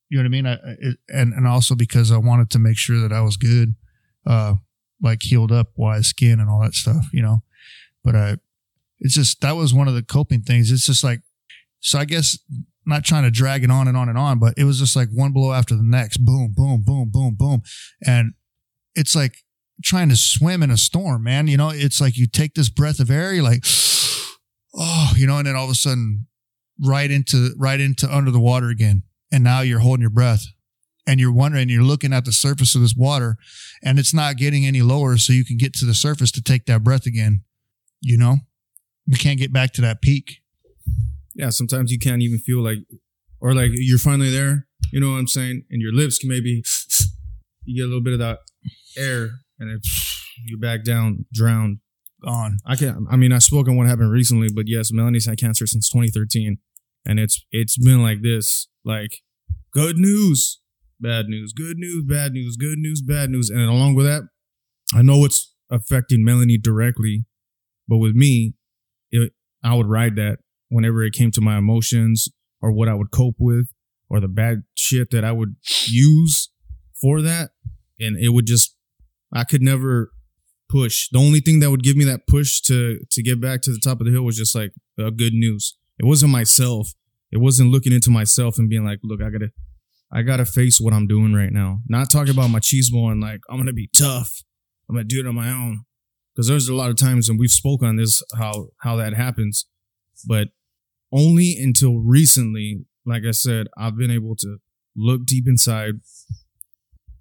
[0.09, 0.45] You know what I mean?
[0.45, 3.75] I, it, and and also because I wanted to make sure that I was good,
[4.25, 4.55] uh,
[5.01, 7.07] like healed up, wise skin, and all that stuff.
[7.11, 7.43] You know,
[8.03, 8.37] but I,
[9.03, 10.71] it's just that was one of the coping things.
[10.71, 11.19] It's just like,
[11.81, 12.39] so I guess
[12.85, 15.09] not trying to drag it on and on and on, but it was just like
[15.11, 17.61] one blow after the next, boom, boom, boom, boom, boom,
[18.05, 18.33] and
[18.95, 19.35] it's like
[19.83, 21.47] trying to swim in a storm, man.
[21.47, 23.65] You know, it's like you take this breath of air, you're like,
[24.75, 26.27] oh, you know, and then all of a sudden,
[26.83, 30.45] right into right into under the water again, and now you're holding your breath,
[31.05, 33.35] and you're wondering, you're looking at the surface of this water,
[33.83, 36.65] and it's not getting any lower, so you can get to the surface to take
[36.67, 37.43] that breath again.
[38.01, 38.37] You know,
[39.05, 40.41] you can't get back to that peak.
[41.35, 42.79] Yeah, sometimes you can't even feel like,
[43.41, 44.67] or like you're finally there.
[44.91, 45.63] You know what I'm saying?
[45.71, 46.63] And your lips can maybe
[47.65, 48.39] you get a little bit of that
[48.97, 49.85] air and it,
[50.45, 51.79] you're back down, drowned,
[52.23, 52.57] gone.
[52.65, 53.05] I can't.
[53.09, 56.57] I mean, I spoke on what happened recently, but yes, Melanie's had cancer since 2013.
[57.05, 59.21] and it's it's been like this, like
[59.71, 60.59] good news,
[60.99, 64.23] bad news, good news, bad news, good news, bad news, and along with that,
[64.93, 67.25] I know it's affecting Melanie directly,
[67.87, 68.53] but with me,
[69.63, 72.27] I would ride that whenever it came to my emotions
[72.61, 73.67] or what I would cope with
[74.09, 75.55] or the bad shit that I would
[75.87, 76.49] use
[76.99, 77.51] for that,
[77.99, 78.75] and it would just
[79.33, 80.11] I could never
[80.69, 81.07] push.
[81.11, 83.79] The only thing that would give me that push to to get back to the
[83.79, 85.77] top of the hill was just like uh, good news.
[85.99, 86.93] It wasn't myself.
[87.31, 89.51] It wasn't looking into myself and being like, look, I gotta,
[90.11, 91.79] I gotta face what I'm doing right now.
[91.87, 94.43] Not talking about my machismo and like I'm gonna be tough.
[94.89, 95.85] I'm gonna do it on my own.
[96.33, 99.65] Because there's a lot of times, and we've spoken on this how how that happens,
[100.27, 100.49] but
[101.11, 104.57] only until recently, like I said, I've been able to
[104.95, 105.95] look deep inside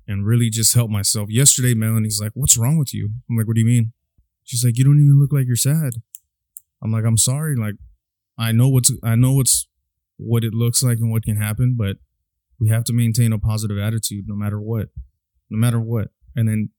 [0.09, 1.31] and really just help myself.
[1.31, 3.93] Yesterday, Melanie's like, "What's wrong with you?" I'm like, "What do you mean?"
[4.45, 6.03] She's like, "You don't even look like you're sad."
[6.83, 7.55] I'm like, "I'm sorry.
[7.55, 7.75] Like,
[8.39, 9.69] I know what's I know what's
[10.17, 11.99] what it looks like and what can happen, but
[12.59, 14.89] we have to maintain a positive attitude no matter what,
[15.51, 16.71] no matter what." And then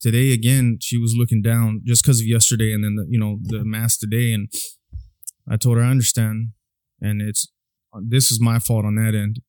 [0.00, 3.38] today again, she was looking down just because of yesterday, and then the, you know
[3.42, 4.48] the mast today, and
[5.50, 6.48] I told her I understand,
[7.00, 7.46] and it's
[8.02, 9.40] this is my fault on that end.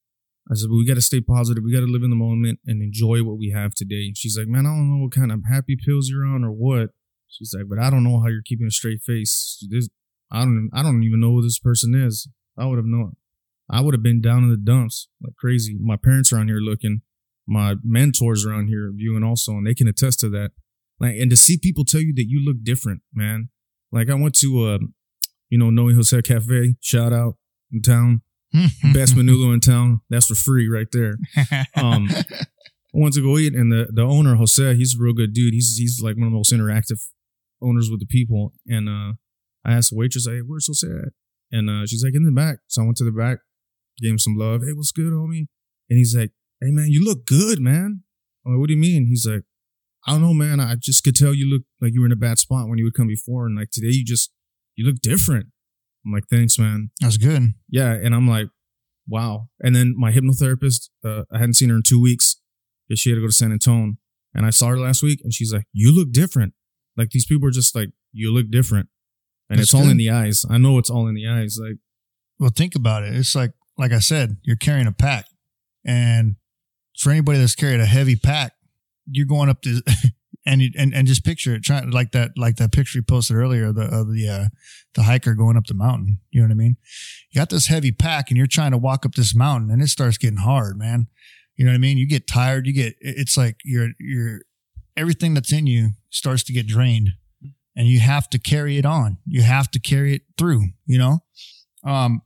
[0.50, 1.64] I said, we got to stay positive.
[1.64, 4.14] We got to live in the moment and enjoy what we have today.
[4.16, 6.92] She's like, man, I don't know what kind of happy pills you're on or what.
[7.28, 9.66] She's like, but I don't know how you're keeping a straight face.
[9.72, 9.90] This,
[10.32, 12.30] I don't, I don't even know who this person is.
[12.58, 13.14] I would have known.
[13.70, 15.78] I would have been down in the dumps like crazy.
[15.80, 17.02] My parents are on here looking.
[17.48, 20.52] My mentors around here viewing also, and they can attest to that.
[21.00, 23.50] Like, and to see people tell you that you look different, man.
[23.92, 24.80] Like, I went to, uh,
[25.50, 27.36] you know, Noe Jose Cafe, shout out
[27.72, 28.22] in town.
[28.94, 30.02] Best Manolo in town.
[30.10, 31.18] That's for free right there.
[31.76, 32.08] Um,
[32.96, 35.54] I went to go eat, and the, the owner, Jose, he's a real good dude.
[35.54, 37.02] He's he's like one of the most interactive
[37.62, 38.54] owners with the people.
[38.68, 39.14] And uh,
[39.66, 41.12] I asked the waitress, "Hey, where's Jose at?"
[41.52, 43.40] And uh, she's like, "In the back." So I went to the back,
[44.00, 44.62] gave him some love.
[44.62, 45.48] Hey, what's good, homie?
[45.90, 46.32] And he's like,
[46.62, 48.04] "Hey, man, you look good, man."
[48.46, 49.44] I'm like, "What do you mean?" He's like,
[50.08, 50.60] "I don't know, man.
[50.60, 52.84] I just could tell you look like you were in a bad spot when you
[52.86, 54.32] would come before, and like today, you just
[54.76, 55.48] you look different."
[56.06, 56.92] I'm like, thanks, man.
[57.02, 57.54] That's good.
[57.70, 57.92] Yeah.
[57.92, 58.48] And I'm like,
[59.08, 59.50] wow.
[59.60, 62.40] And then my hypnotherapist, uh, I hadn't seen her in two weeks
[62.88, 63.94] because she had to go to San Antonio.
[64.34, 66.54] And I saw her last week and she's like, you look different.
[66.96, 68.90] Like these people are just like, you look different.
[69.50, 70.46] And That's it's all in the eyes.
[70.50, 71.58] I know it's all in the eyes.
[71.62, 71.78] Like,
[72.40, 73.16] Well, think about it.
[73.16, 75.26] It's like, like I said, you're carrying a pack,
[75.86, 76.38] and
[76.98, 78.54] for anybody that's carried a heavy pack,
[79.10, 79.82] you're going up this,
[80.46, 83.36] and you, and and just picture it, trying like that, like that picture you posted
[83.38, 84.46] earlier, the of the uh,
[84.94, 86.20] the hiker going up the mountain.
[86.32, 86.78] You know what I mean?
[87.32, 89.90] You got this heavy pack, and you're trying to walk up this mountain, and it
[89.90, 91.08] starts getting hard, man.
[91.56, 91.98] You know what I mean?
[91.98, 92.68] You get tired.
[92.68, 92.96] You get.
[93.00, 94.42] It's like you're you're
[94.98, 97.10] everything that's in you starts to get drained,
[97.76, 99.18] and you have to carry it on.
[99.26, 100.70] You have to carry it through.
[100.86, 101.20] You know.
[101.84, 102.22] Um,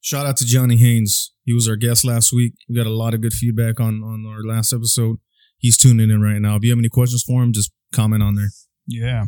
[0.00, 1.33] shout out to Johnny Haynes.
[1.44, 2.54] He was our guest last week.
[2.68, 5.18] We got a lot of good feedback on, on our last episode.
[5.58, 6.56] He's tuning in right now.
[6.56, 8.50] If you have any questions for him, just comment on there.
[8.86, 9.26] Yeah.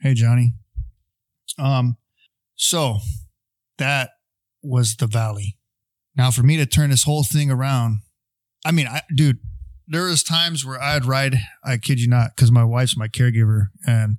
[0.00, 0.54] Hey, Johnny.
[1.58, 1.96] Um,
[2.56, 2.98] so
[3.78, 4.10] that
[4.62, 5.58] was the valley.
[6.16, 8.00] Now, for me to turn this whole thing around,
[8.64, 9.38] I mean, I, dude,
[9.86, 11.36] there was times where I'd ride.
[11.64, 14.16] I kid you not, because my wife's my caregiver, and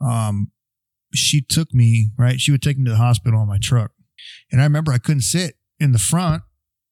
[0.00, 0.50] um,
[1.14, 2.40] she took me right.
[2.40, 3.92] She would take me to the hospital on my truck,
[4.50, 6.42] and I remember I couldn't sit in the front.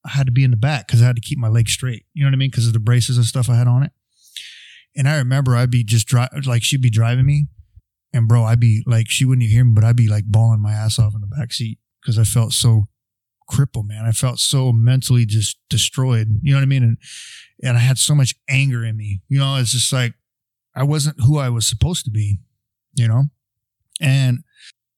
[0.04, 2.04] I had to be in the back because I had to keep my legs straight.
[2.12, 2.50] You know what I mean?
[2.50, 3.92] Because of the braces and stuff I had on it.
[4.96, 7.46] And I remember I'd be just dri like she'd be driving me,
[8.12, 10.72] and bro, I'd be like, she wouldn't hear me, but I'd be like bawling my
[10.72, 12.84] ass off in the back seat because I felt so
[13.48, 14.04] crippled, man.
[14.04, 16.28] I felt so mentally just destroyed.
[16.42, 16.82] You know what I mean?
[16.82, 16.98] And
[17.62, 19.22] and I had so much anger in me.
[19.28, 20.14] You know, it's just like
[20.76, 22.38] I wasn't who I was supposed to be.
[22.94, 23.24] You know,
[24.00, 24.44] and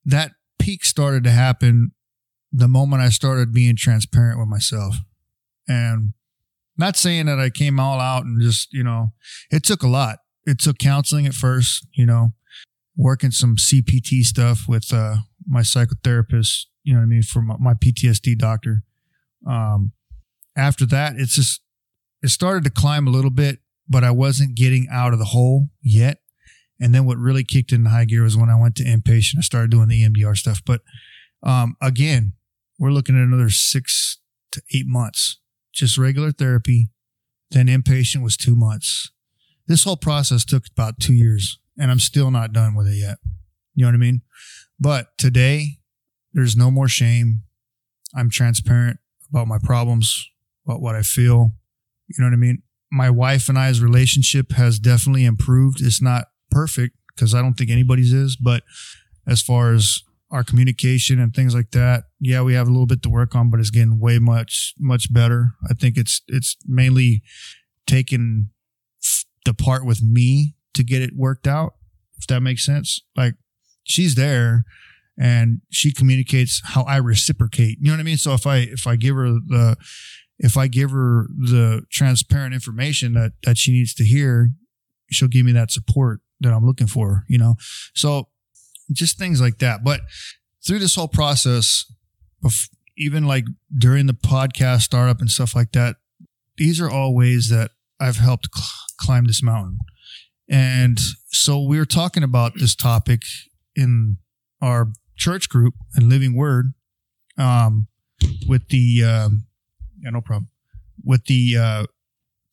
[0.05, 1.93] that peak started to happen
[2.53, 4.97] the moment I started being transparent with myself,
[5.69, 6.13] and
[6.77, 9.13] not saying that I came all out and just you know,
[9.51, 10.19] it took a lot.
[10.45, 11.87] It took counseling at first.
[11.93, 12.33] You know,
[12.97, 17.57] working some CPT stuff with uh, my psychotherapist, you know what I mean, for my,
[17.59, 18.83] my PTSD doctor.
[19.47, 19.93] Um,
[20.57, 21.61] after that, it's just,
[22.23, 25.69] it started to climb a little bit, but I wasn't getting out of the hole
[25.83, 26.19] yet.
[26.81, 29.39] And then what really kicked into high gear was when I went to inpatient.
[29.39, 30.63] I started doing the EMDR stuff.
[30.65, 30.81] But
[31.43, 32.35] um, again,
[32.79, 34.19] we're looking at another six
[34.53, 35.39] to eight months,
[35.73, 36.91] just regular therapy.
[37.51, 39.11] Then inpatient was two months.
[39.67, 43.19] This whole process took about two years and I'm still not done with it yet.
[43.75, 44.23] You know what I mean?
[44.79, 45.79] But today,
[46.33, 47.43] there's no more shame.
[48.15, 48.99] I'm transparent
[49.31, 50.29] about my problems,
[50.67, 51.53] about what I feel.
[52.09, 52.63] You know what I mean?
[52.91, 55.81] My wife and I's relationship has definitely improved.
[55.81, 58.63] It's not perfect because I don't think anybody's is, but
[59.27, 62.05] as far as our communication and things like that.
[62.21, 65.13] Yeah, we have a little bit to work on, but it's getting way much much
[65.13, 65.53] better.
[65.69, 67.23] I think it's it's mainly
[67.87, 68.51] taken
[69.45, 71.75] the part with me to get it worked out.
[72.19, 73.35] If that makes sense, like
[73.85, 74.65] she's there
[75.19, 77.79] and she communicates how I reciprocate.
[77.81, 78.17] You know what I mean?
[78.17, 79.77] So if I if I give her the
[80.39, 84.51] if I give her the transparent information that that she needs to hear,
[85.11, 87.55] she'll give me that support that I'm looking for, you know.
[87.95, 88.29] So
[88.93, 89.85] just things like that.
[89.85, 90.01] But
[90.67, 91.85] through this whole process,
[92.97, 93.45] even like
[93.77, 95.97] during the podcast startup and stuff like that,
[96.57, 98.67] these are all ways that I've helped cl-
[98.99, 99.79] climb this mountain.
[100.49, 103.23] And so we were talking about this topic
[103.75, 104.19] in
[104.63, 106.73] our church group and Living Word
[107.37, 107.89] um,
[108.49, 109.47] with the, um,
[109.99, 110.49] yeah, no problem,
[111.05, 111.87] with the uh,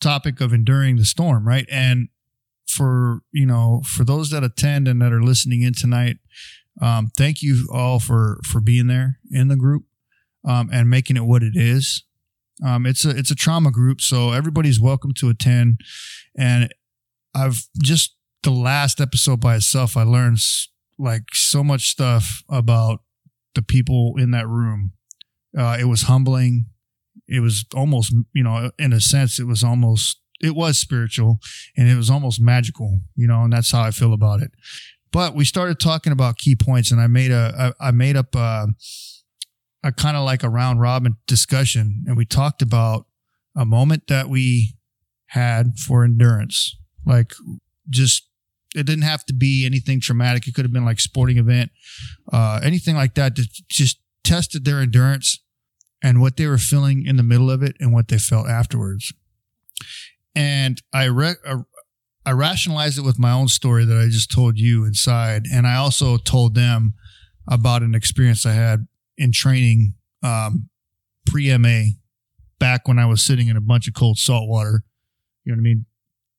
[0.01, 1.67] topic of enduring the storm, right?
[1.71, 2.09] And
[2.67, 6.17] for you know for those that attend and that are listening in tonight
[6.81, 9.83] um, thank you all for for being there in the group
[10.47, 12.03] um, and making it what it is.
[12.65, 15.79] Um, it's a it's a trauma group so everybody's welcome to attend.
[16.37, 16.73] And
[17.35, 20.37] i've just the last episode by itself i learned
[20.99, 22.99] like so much stuff about
[23.55, 24.93] the people in that room.
[25.57, 26.65] Uh, it was humbling.
[27.27, 31.39] It was almost you know in a sense it was almost it was spiritual
[31.77, 34.51] and it was almost magical, you know, and that's how I feel about it.
[35.11, 38.35] But we started talking about key points, and I made a I, I made up
[38.35, 38.67] a,
[39.83, 43.05] a kind of like a round robin discussion, and we talked about
[43.55, 44.75] a moment that we
[45.27, 46.75] had for endurance,
[47.05, 47.33] like
[47.89, 48.27] just
[48.75, 50.47] it didn't have to be anything traumatic.
[50.47, 51.69] It could have been like sporting event,
[52.31, 53.35] uh, anything like that.
[53.35, 55.39] That just tested their endurance
[56.01, 59.13] and what they were feeling in the middle of it and what they felt afterwards
[60.35, 61.59] and I re- uh,
[62.25, 65.75] I rationalized it with my own story that I just told you inside, and I
[65.75, 66.93] also told them
[67.47, 70.69] about an experience I had in training um,
[71.25, 71.83] pre MA
[72.59, 74.83] back when I was sitting in a bunch of cold salt water.
[75.43, 75.85] You know what I mean?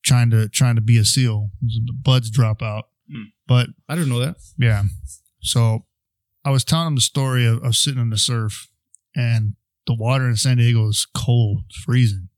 [0.02, 1.50] Trying to trying to be a SEAL.
[1.60, 2.84] The BUD/S drop out.
[3.14, 3.32] Mm.
[3.46, 4.36] But I didn't know that.
[4.58, 4.84] Yeah.
[5.42, 5.84] So
[6.44, 8.68] I was telling them the story of, of sitting in the surf,
[9.14, 9.54] and
[9.86, 12.28] the water in San Diego is cold, freezing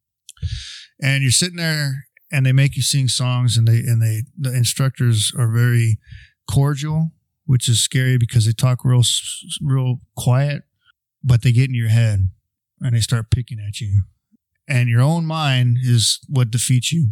[1.02, 4.54] and you're sitting there and they make you sing songs and they and they the
[4.54, 5.98] instructors are very
[6.50, 7.12] cordial
[7.44, 9.02] which is scary because they talk real
[9.60, 10.62] real quiet
[11.22, 12.30] but they get in your head
[12.80, 14.02] and they start picking at you.
[14.68, 17.08] And your own mind is what defeats you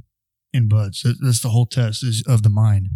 [0.52, 1.04] in BUD/S.
[1.20, 2.88] That's the whole test is of the mind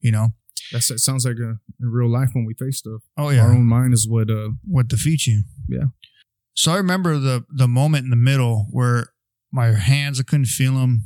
[0.00, 0.28] you know?
[0.72, 3.02] That's it sounds like a, in real life when we face stuff.
[3.16, 3.42] Oh yeah.
[3.42, 5.42] Our own mind is what uh what defeats you.
[5.68, 5.86] Yeah.
[6.54, 9.08] So i remember the the moment in the middle where
[9.56, 11.02] my hands, I couldn't feel them.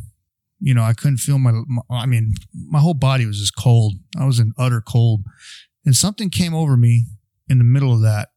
[0.58, 3.94] You know, I couldn't feel my, my, I mean, my whole body was just cold.
[4.18, 5.22] I was in utter cold.
[5.86, 7.06] And something came over me
[7.48, 8.28] in the middle of that.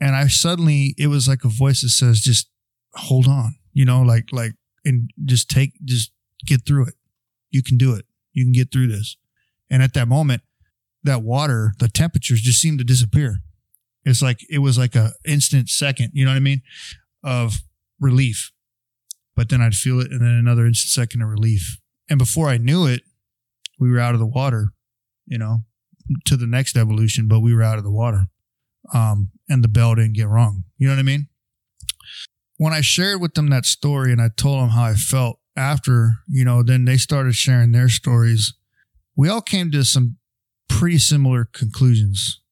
[0.00, 2.48] And I suddenly, it was like a voice that says, just
[2.94, 6.10] hold on, you know, like, like, and just take, just
[6.44, 6.94] get through it.
[7.50, 8.06] You can do it.
[8.32, 9.16] You can get through this.
[9.68, 10.42] And at that moment,
[11.04, 13.42] that water, the temperatures just seemed to disappear.
[14.04, 16.62] It's like, it was like a instant second, you know what I mean?
[17.22, 17.60] Of
[18.00, 18.50] relief
[19.40, 21.78] but then I'd feel it and then another instant second of relief.
[22.10, 23.00] And before I knew it,
[23.78, 24.68] we were out of the water,
[25.24, 25.60] you know,
[26.26, 28.26] to the next evolution, but we were out of the water.
[28.92, 30.64] Um, and the bell didn't get rung.
[30.76, 31.28] You know what I mean?
[32.58, 36.16] When I shared with them that story and I told them how I felt after,
[36.28, 38.52] you know, then they started sharing their stories.
[39.16, 40.18] We all came to some
[40.68, 42.42] pretty similar conclusions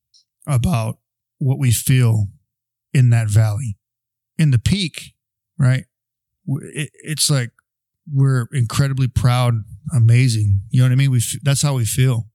[0.47, 1.01] about
[1.37, 2.29] what we feel
[2.95, 3.77] in that valley.
[4.39, 5.13] In the peak,
[5.59, 5.85] right?
[6.49, 7.51] It, it's like
[8.13, 9.55] we're incredibly proud,
[9.95, 10.63] amazing.
[10.71, 11.11] You know what I mean?
[11.11, 12.29] We that's how we feel.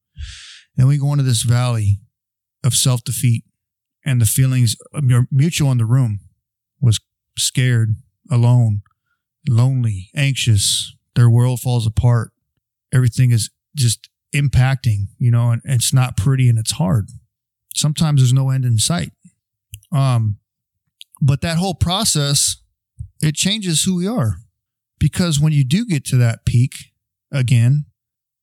[0.77, 1.99] And we go into this valley
[2.63, 3.43] of self defeat,
[4.05, 6.19] and the feelings Your mutual in the room
[6.81, 6.99] was
[7.37, 7.95] scared,
[8.29, 8.81] alone,
[9.47, 10.95] lonely, anxious.
[11.15, 12.31] Their world falls apart.
[12.91, 17.07] Everything is just impacting, you know, and, and it's not pretty and it's hard.
[17.75, 19.11] Sometimes there's no end in sight.
[19.91, 20.37] Um,
[21.21, 22.57] but that whole process
[23.21, 24.37] it changes who we are.
[24.99, 26.71] Because when you do get to that peak
[27.31, 27.85] again,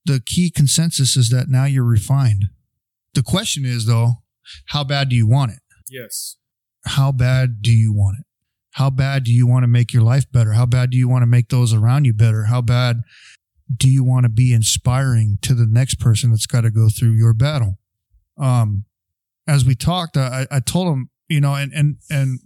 [0.05, 2.47] the key consensus is that now you're refined.
[3.15, 4.23] The question is, though,
[4.67, 5.61] how bad do you want it?
[5.89, 6.37] Yes.
[6.87, 8.27] How bad do you want it?
[8.73, 10.53] How bad do you want to make your life better?
[10.53, 12.45] How bad do you want to make those around you better?
[12.45, 13.03] How bad
[13.75, 17.13] do you want to be inspiring to the next person that's got to go through
[17.13, 17.79] your battle?
[18.39, 18.85] Um,
[19.47, 22.39] as we talked, I, I told him, you know, and, and, and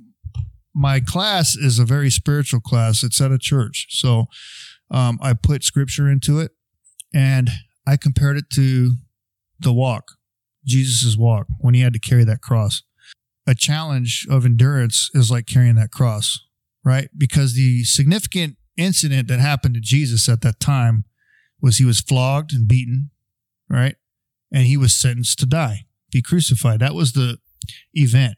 [0.75, 3.03] my class is a very spiritual class.
[3.03, 3.87] It's at a church.
[3.91, 4.27] So
[4.91, 6.51] um, I put scripture into it
[7.14, 7.51] and
[7.87, 8.95] I compared it to
[9.61, 10.12] the walk.
[10.66, 12.83] Jesus' walk when he had to carry that cross.
[13.47, 16.41] A challenge of endurance is like carrying that cross,
[16.85, 17.09] right?
[17.16, 21.05] Because the significant incident that happened to Jesus at that time
[21.61, 23.11] was he was flogged and beaten,
[23.68, 23.97] right?
[24.53, 26.81] And he was sentenced to die, be crucified.
[26.81, 27.39] That was the
[27.93, 28.37] event,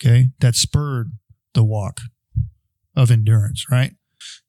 [0.00, 1.12] okay, that spurred
[1.58, 2.02] the walk
[2.94, 3.94] of endurance, right?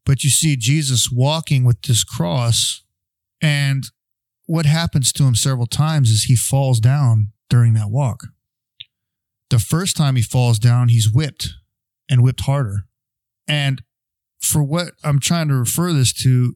[0.05, 2.83] But you see Jesus walking with this cross,
[3.41, 3.85] and
[4.45, 8.27] what happens to him several times is he falls down during that walk.
[9.49, 11.49] The first time he falls down, he's whipped
[12.07, 12.83] and whipped harder.
[13.47, 13.81] And
[14.39, 16.55] for what I'm trying to refer this to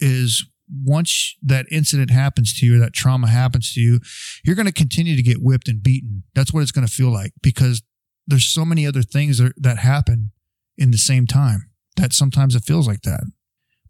[0.00, 0.44] is
[0.82, 4.00] once that incident happens to you that trauma happens to you,
[4.44, 6.24] you're going to continue to get whipped and beaten.
[6.34, 7.82] That's what it's going to feel like because
[8.26, 10.32] there's so many other things that, that happen
[10.76, 13.24] in the same time that sometimes it feels like that.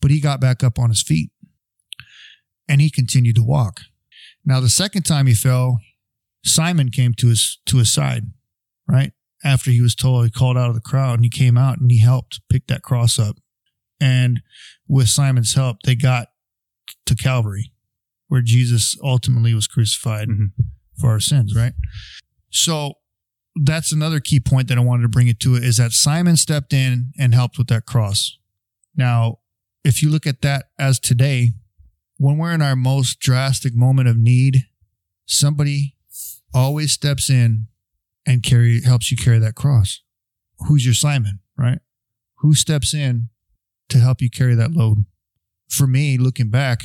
[0.00, 1.30] But he got back up on his feet
[2.68, 3.80] and he continued to walk.
[4.44, 5.78] Now, the second time he fell,
[6.44, 8.24] Simon came to his to his side,
[8.86, 9.12] right?
[9.42, 11.90] After he was told, he called out of the crowd and he came out and
[11.90, 13.36] he helped pick that cross up.
[14.00, 14.40] And
[14.86, 16.28] with Simon's help, they got
[17.06, 17.72] to Calvary,
[18.28, 20.46] where Jesus ultimately was crucified mm-hmm.
[20.98, 21.72] for our sins, right?
[22.50, 22.94] So
[23.54, 26.72] that's another key point that I wanted to bring it to is that Simon stepped
[26.72, 28.36] in and helped with that cross.
[28.96, 29.38] Now,
[29.84, 31.52] if you look at that as today,
[32.16, 34.64] when we're in our most drastic moment of need,
[35.26, 35.96] somebody
[36.52, 37.66] always steps in
[38.26, 40.00] and carry helps you carry that cross.
[40.60, 41.80] Who's your Simon, right?
[42.38, 43.28] Who steps in
[43.88, 45.04] to help you carry that load?
[45.68, 46.82] For me, looking back,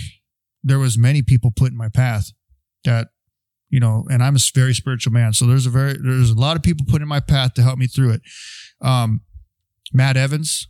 [0.64, 2.32] there was many people put in my path
[2.84, 3.10] that
[3.70, 5.34] you know, and I'm a very spiritual man.
[5.34, 7.78] So there's a very, there's a lot of people put in my path to help
[7.78, 8.22] me through it.
[8.82, 9.22] Um,
[9.94, 10.68] Matt Evans,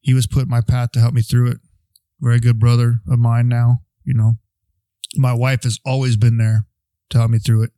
[0.00, 1.58] he was put in my path to help me through it.
[2.20, 4.34] Very good brother of mine now, you know.
[5.16, 6.66] My wife has always been there
[7.10, 7.70] to help me through it.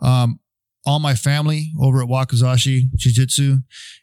[0.00, 0.40] Um,
[0.84, 3.58] all my family over at Wakizashi Jiu Jitsu,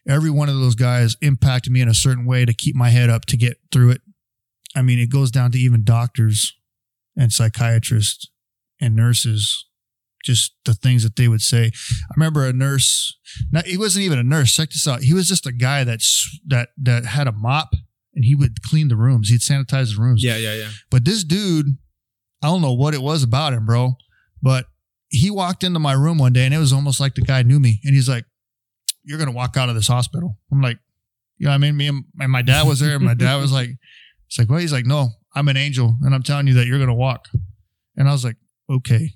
[0.07, 3.09] every one of those guys impacted me in a certain way to keep my head
[3.09, 4.01] up to get through it.
[4.75, 6.53] I mean, it goes down to even doctors
[7.15, 8.29] and psychiatrists
[8.81, 9.65] and nurses
[10.23, 11.65] just the things that they would say.
[11.65, 13.17] I remember a nurse.
[13.51, 14.53] Not, he wasn't even a nurse.
[14.53, 15.03] Check this out.
[15.03, 17.73] He was just a guy that's that that had a mop
[18.15, 19.29] and he would clean the rooms.
[19.29, 20.23] He'd sanitize the rooms.
[20.23, 20.69] Yeah, yeah, yeah.
[20.89, 21.77] But this dude,
[22.41, 23.93] I don't know what it was about him, bro.
[24.41, 24.65] But
[25.09, 27.59] he walked into my room one day and it was almost like the guy knew
[27.59, 27.79] me.
[27.83, 28.25] And he's like,
[29.03, 30.79] "You're gonna walk out of this hospital." I'm like,
[31.37, 32.95] "You know, what I mean, me and, and my dad was there.
[32.95, 33.69] And my dad was like,
[34.27, 36.79] "It's like, well, he's like, no, I'm an angel, and I'm telling you that you're
[36.79, 37.29] gonna walk."
[37.95, 38.37] And I was like,
[38.69, 39.13] "Okay."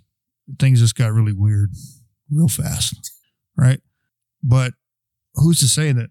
[0.60, 1.70] Things just got really weird
[2.30, 3.12] real fast.
[3.56, 3.82] Right.
[4.44, 4.74] But
[5.36, 6.10] who's to say that?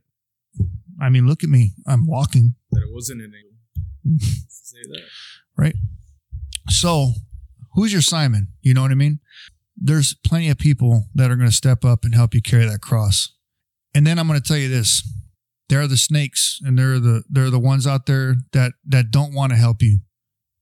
[1.01, 1.73] I mean, look at me.
[1.87, 2.55] I'm walking.
[2.73, 4.27] That it wasn't an angel.
[4.49, 5.03] say that.
[5.57, 5.75] Right.
[6.69, 7.13] So
[7.75, 8.49] who's your Simon?
[8.63, 9.21] You know what I mean?
[9.77, 12.81] There's plenty of people that are going to step up and help you carry that
[12.81, 13.33] cross.
[13.95, 15.07] And then I'm going to tell you this.
[15.69, 18.73] There are the snakes and there are the there are the ones out there that
[18.87, 19.99] that don't want to help you.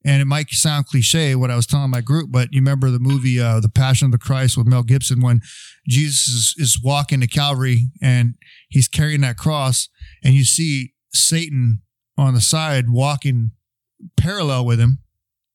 [0.07, 2.98] And it might sound cliche what I was telling my group, but you remember the
[2.98, 5.40] movie uh, The Passion of the Christ with Mel Gibson when
[5.88, 8.34] Jesus is, is walking to Calvary and
[8.68, 9.88] he's carrying that cross,
[10.22, 11.80] and you see Satan
[12.18, 13.52] on the side walking
[14.16, 14.98] parallel with him,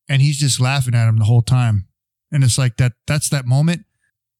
[0.08, 1.86] and he's just laughing at him the whole time.
[2.32, 2.92] And it's like that.
[3.06, 3.84] That's that moment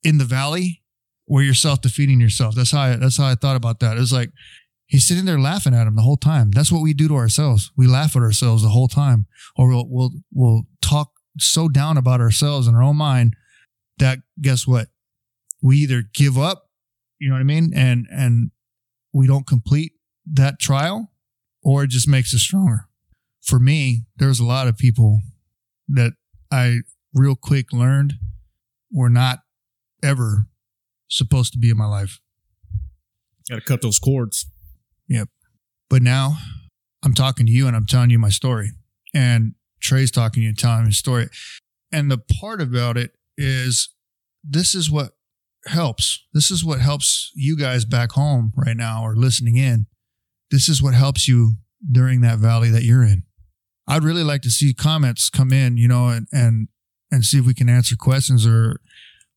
[0.03, 0.83] in the valley
[1.27, 2.55] where you're self defeating yourself.
[2.57, 3.97] That's how I, that's how I thought about that.
[3.97, 4.31] It's like
[4.91, 6.51] He's sitting there laughing at him the whole time.
[6.51, 7.71] That's what we do to ourselves.
[7.77, 9.27] We laugh at ourselves the whole time,
[9.57, 13.37] or we'll we'll we'll talk so down about ourselves in our own mind
[13.99, 14.89] that guess what?
[15.63, 16.71] We either give up,
[17.21, 18.51] you know what I mean, and and
[19.13, 19.93] we don't complete
[20.27, 21.13] that trial,
[21.63, 22.89] or it just makes us stronger.
[23.43, 25.21] For me, there's a lot of people
[25.87, 26.15] that
[26.51, 26.79] I
[27.15, 28.15] real quick learned
[28.91, 29.39] were not
[30.03, 30.49] ever
[31.07, 32.19] supposed to be in my life.
[33.49, 34.47] Got to cut those cords.
[35.11, 35.29] Yep.
[35.91, 36.39] But now
[37.05, 38.71] I'm talking to you and I'm telling you my story.
[39.13, 41.29] And Trey's talking to you and telling his story.
[41.93, 43.91] And the part about it is
[44.45, 45.13] this is what
[45.67, 46.25] helps.
[46.33, 49.87] This is what helps you guys back home right now or listening in.
[50.51, 51.55] This is what helps you
[51.91, 53.25] during that valley that you're in.
[53.89, 56.69] I'd really like to see comments come in, you know, and and
[57.11, 58.81] and see if we can answer questions or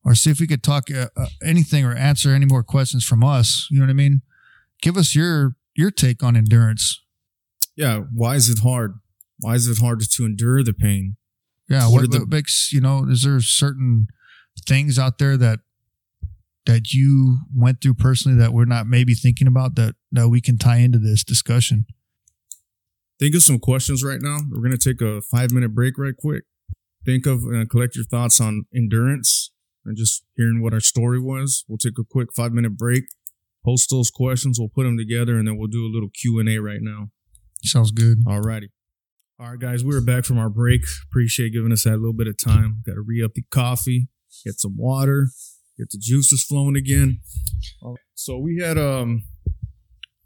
[0.04, 3.24] or see if we could talk uh, uh, anything or answer any more questions from
[3.24, 3.66] us.
[3.70, 4.22] You know what I mean?
[4.80, 7.02] Give us your your take on endurance.
[7.76, 8.94] Yeah, why is it hard?
[9.40, 11.16] Why is it hard to endure the pain?
[11.68, 13.06] Yeah, what, what the, makes you know?
[13.08, 14.08] Is there certain
[14.66, 15.60] things out there that
[16.66, 20.58] that you went through personally that we're not maybe thinking about that that we can
[20.58, 21.86] tie into this discussion?
[23.18, 24.40] Think of some questions right now.
[24.50, 26.44] We're gonna take a five minute break right quick.
[27.04, 29.50] Think of and uh, collect your thoughts on endurance
[29.84, 31.64] and just hearing what our story was.
[31.68, 33.04] We'll take a quick five minute break,
[33.64, 36.48] post those questions, we'll put them together, and then we'll do a little Q and
[36.48, 37.10] A right now.
[37.62, 38.24] Sounds good.
[38.26, 38.68] Alrighty.
[39.40, 40.82] All right, guys, we are back from our break.
[41.08, 42.82] Appreciate giving us that little bit of time.
[42.86, 44.08] Got to re up the coffee,
[44.44, 45.28] get some water,
[45.76, 47.20] get the juices flowing again.
[48.14, 49.24] So we had um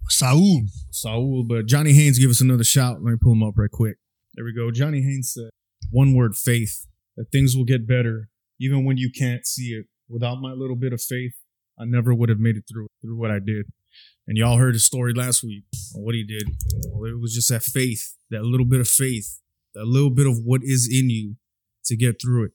[0.09, 0.62] Saul.
[0.91, 3.03] Saul, but Johnny Haynes give us another shout.
[3.03, 3.97] Let me pull him up right quick.
[4.34, 4.70] There we go.
[4.70, 5.51] Johnny Haynes said,
[5.91, 6.86] one word faith,
[7.16, 8.28] that things will get better
[8.61, 9.86] even when you can't see it.
[10.09, 11.34] Without my little bit of faith,
[11.79, 13.66] I never would have made it through through what I did.
[14.26, 15.64] And y'all heard his story last week
[15.95, 16.45] on what he did.
[16.91, 19.41] Well, it was just that faith, that little bit of faith,
[19.74, 21.37] that little bit of what is in you
[21.87, 22.53] to get through it.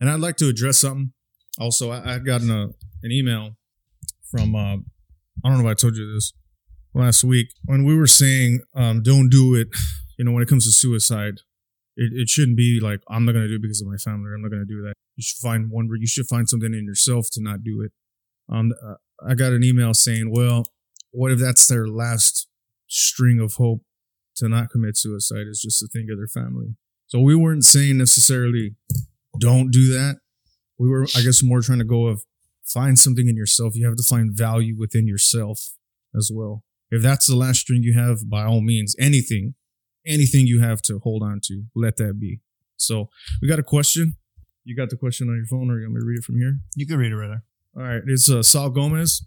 [0.00, 1.12] And I'd like to address something.
[1.58, 2.66] Also, I, I got an, uh,
[3.02, 3.56] an email
[4.30, 6.32] from, uh, I don't know if I told you this
[6.92, 9.68] last week when we were saying, um, don't do it.
[10.18, 11.40] You know, when it comes to suicide,
[11.96, 14.30] it, it shouldn't be like, I'm not going to do it because of my family.
[14.34, 14.94] I'm not going to do that.
[15.16, 17.92] You should find one you should find something in yourself to not do it.
[18.48, 18.94] Um, uh,
[19.26, 20.66] I got an email saying, well,
[21.10, 22.48] what if that's their last
[22.88, 23.82] string of hope
[24.36, 26.76] to not commit suicide is just to think of their family?
[27.06, 28.74] So we weren't saying necessarily
[29.38, 30.16] don't do that.
[30.78, 32.24] We were, I guess, more trying to go of
[32.64, 33.76] find something in yourself.
[33.76, 35.74] You have to find value within yourself
[36.16, 36.64] as well.
[36.90, 39.54] If that's the last string you have, by all means, anything,
[40.06, 42.40] anything you have to hold on to, let that be.
[42.76, 43.08] So
[43.40, 44.16] we got a question.
[44.64, 46.36] You got the question on your phone, or you want me to read it from
[46.36, 46.58] here?
[46.74, 47.44] You can read it right there.
[47.76, 49.26] All right, it's uh, Saul Gomez.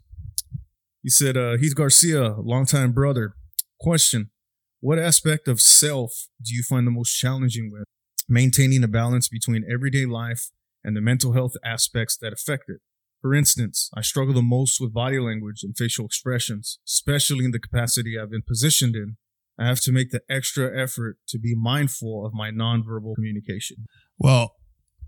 [1.04, 3.34] He said, uh, Heath Garcia, longtime brother.
[3.80, 4.32] Question
[4.80, 7.84] What aspect of self do you find the most challenging with
[8.30, 10.50] maintaining a balance between everyday life
[10.82, 12.78] and the mental health aspects that affect it?
[13.22, 17.60] For instance, I struggle the most with body language and facial expressions, especially in the
[17.60, 19.18] capacity I've been positioned in.
[19.60, 23.88] I have to make the extra effort to be mindful of my nonverbal communication.
[24.18, 24.54] Well,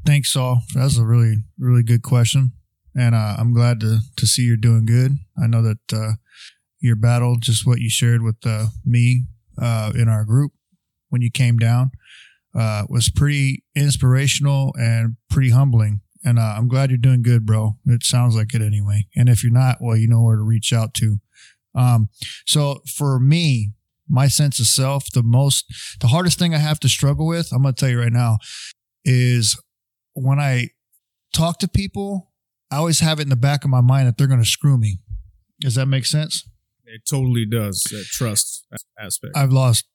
[0.06, 0.64] thanks, Saul.
[0.74, 2.54] That's a really, really good question.
[2.96, 5.18] And uh, I'm glad to, to see you're doing good.
[5.42, 6.14] I know that uh,
[6.80, 9.26] your battle, just what you shared with uh, me
[9.62, 10.52] uh, in our group
[11.10, 11.92] when you came down,
[12.56, 16.02] uh, was pretty inspirational and pretty humbling.
[16.24, 17.78] And uh, I'm glad you're doing good, bro.
[17.86, 19.08] It sounds like it anyway.
[19.16, 21.18] And if you're not, well, you know where to reach out to.
[21.76, 22.10] Um,
[22.46, 23.74] so for me,
[24.10, 25.66] my sense of self, the most,
[26.02, 28.40] the hardest thing I have to struggle with, I'm going to tell you right now,
[29.06, 29.58] is
[30.14, 30.72] when I
[31.32, 32.32] talk to people,
[32.72, 34.78] I always have it in the back of my mind that they're going to screw
[34.78, 35.00] me.
[35.60, 36.48] Does that make sense?
[36.86, 38.66] It totally does, that trust
[39.00, 39.36] aspect.
[39.36, 39.86] I've lost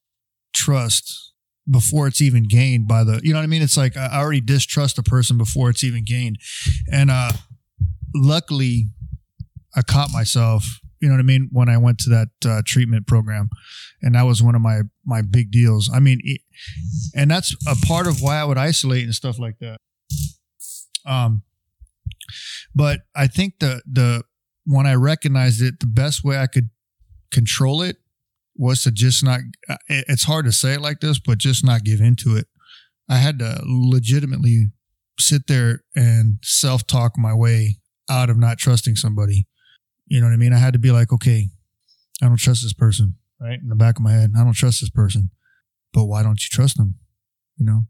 [0.54, 1.32] trust
[1.68, 3.62] before it's even gained by the, you know what I mean?
[3.62, 6.38] It's like I already distrust a person before it's even gained.
[6.92, 7.32] And uh,
[8.14, 8.88] luckily,
[9.74, 11.50] I caught myself you know what I mean?
[11.52, 13.50] When I went to that uh, treatment program,
[14.00, 15.90] and that was one of my my big deals.
[15.92, 16.40] I mean, it,
[17.14, 19.76] and that's a part of why I would isolate and stuff like that.
[21.04, 21.42] Um,
[22.74, 24.24] but I think the the
[24.66, 26.70] when I recognized it, the best way I could
[27.30, 27.96] control it
[28.56, 29.40] was to just not.
[29.88, 32.46] It's hard to say it like this, but just not give into it.
[33.08, 34.68] I had to legitimately
[35.18, 37.76] sit there and self talk my way
[38.08, 39.46] out of not trusting somebody
[40.06, 40.52] you know what I mean?
[40.52, 41.48] I had to be like, okay,
[42.22, 43.58] I don't trust this person, right?
[43.60, 45.30] In the back of my head, I don't trust this person.
[45.92, 46.96] But why don't you trust them?
[47.56, 47.82] You know,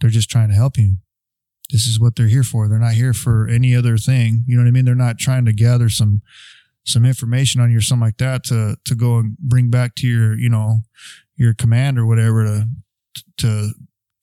[0.00, 0.96] they're just trying to help you.
[1.70, 2.68] This is what they're here for.
[2.68, 4.44] They're not here for any other thing.
[4.46, 4.84] You know what I mean?
[4.84, 6.22] They're not trying to gather some
[6.84, 10.06] some information on you or something like that to to go and bring back to
[10.06, 10.80] your, you know,
[11.34, 12.68] your command or whatever to
[13.38, 13.72] to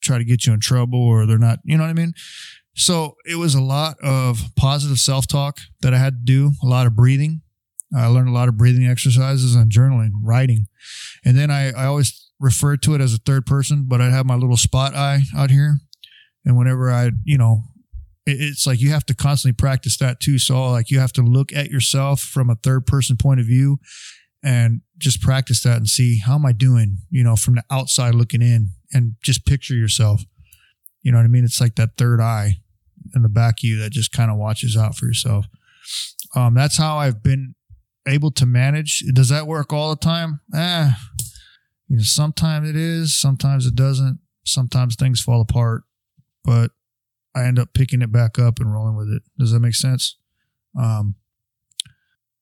[0.02, 2.12] try to get you in trouble or they're not, you know what I mean?
[2.74, 6.66] So it was a lot of positive self talk that I had to do, a
[6.66, 7.42] lot of breathing.
[7.96, 10.66] I learned a lot of breathing exercises and journaling, writing.
[11.24, 14.26] And then I, I always refer to it as a third person, but I'd have
[14.26, 15.76] my little spot eye out here.
[16.44, 17.64] And whenever I, you know,
[18.26, 20.38] it, it's like you have to constantly practice that too.
[20.38, 23.78] So like you have to look at yourself from a third person point of view
[24.42, 28.14] and just practice that and see how am I doing, you know, from the outside
[28.14, 30.22] looking in and just picture yourself.
[31.02, 31.44] You know what I mean?
[31.44, 32.58] It's like that third eye
[33.14, 35.46] in the back of you that just kind of watches out for yourself.
[36.34, 37.54] Um, that's how I've been
[38.06, 39.02] able to manage.
[39.12, 40.40] Does that work all the time?
[40.54, 40.90] Eh,
[41.88, 44.18] you know, sometimes it is, sometimes it doesn't.
[44.46, 45.84] Sometimes things fall apart,
[46.44, 46.70] but
[47.34, 49.22] I end up picking it back up and rolling with it.
[49.38, 50.16] Does that make sense?
[50.78, 51.16] Um,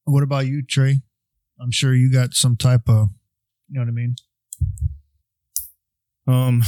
[0.05, 1.03] what about you, Trey?
[1.61, 3.09] I'm sure you got some type of,
[3.69, 4.17] you know what I mean?
[6.27, 6.63] Um,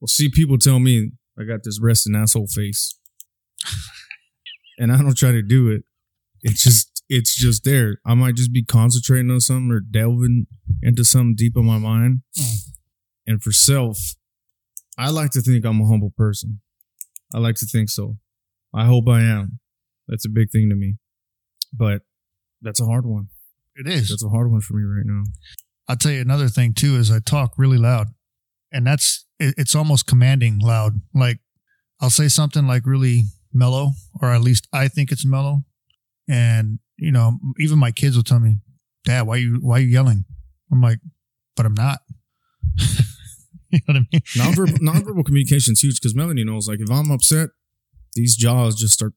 [0.00, 2.98] well, see, people tell me I got this resting asshole face
[4.78, 5.82] and I don't try to do it.
[6.42, 7.98] It's just it's just there.
[8.04, 10.46] I might just be concentrating on something or delving
[10.82, 12.22] into something deep in my mind.
[12.38, 12.56] Mm.
[13.28, 13.98] And for self,
[14.98, 16.60] I like to think I'm a humble person.
[17.34, 18.16] I like to think so.
[18.74, 19.58] I hope I am.
[20.08, 20.96] That's a big thing to me.
[21.72, 22.02] But
[22.62, 23.28] that's a hard one.
[23.74, 24.08] It is.
[24.08, 25.24] That's a hard one for me right now.
[25.88, 28.08] I'll tell you another thing too is I talk really loud,
[28.72, 31.00] and that's it, it's almost commanding loud.
[31.14, 31.38] Like
[32.00, 35.60] I'll say something like really mellow, or at least I think it's mellow,
[36.28, 38.58] and you know even my kids will tell me,
[39.04, 40.24] "Dad, why you why you yelling?"
[40.72, 40.98] I'm like,
[41.54, 42.00] "But I'm not."
[43.70, 44.20] you know what I mean?
[44.36, 46.68] Nonverbal, nonverbal communication is huge because Melanie knows.
[46.68, 47.50] Like if I'm upset,
[48.14, 49.12] these jaws just start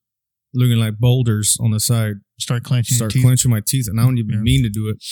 [0.53, 2.15] looking like boulders on the side.
[2.39, 2.95] Start clenching.
[2.97, 4.41] Start clenching my teeth, and I don't even Yeah.
[4.41, 5.03] mean to do it.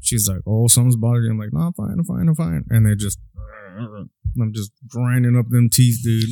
[0.00, 1.96] She's like, "Oh, something's bothering you." I'm like, "No, I'm fine.
[1.98, 2.28] I'm fine.
[2.28, 3.18] I'm fine." And they just,
[3.78, 6.30] I'm just grinding up them teeth, dude.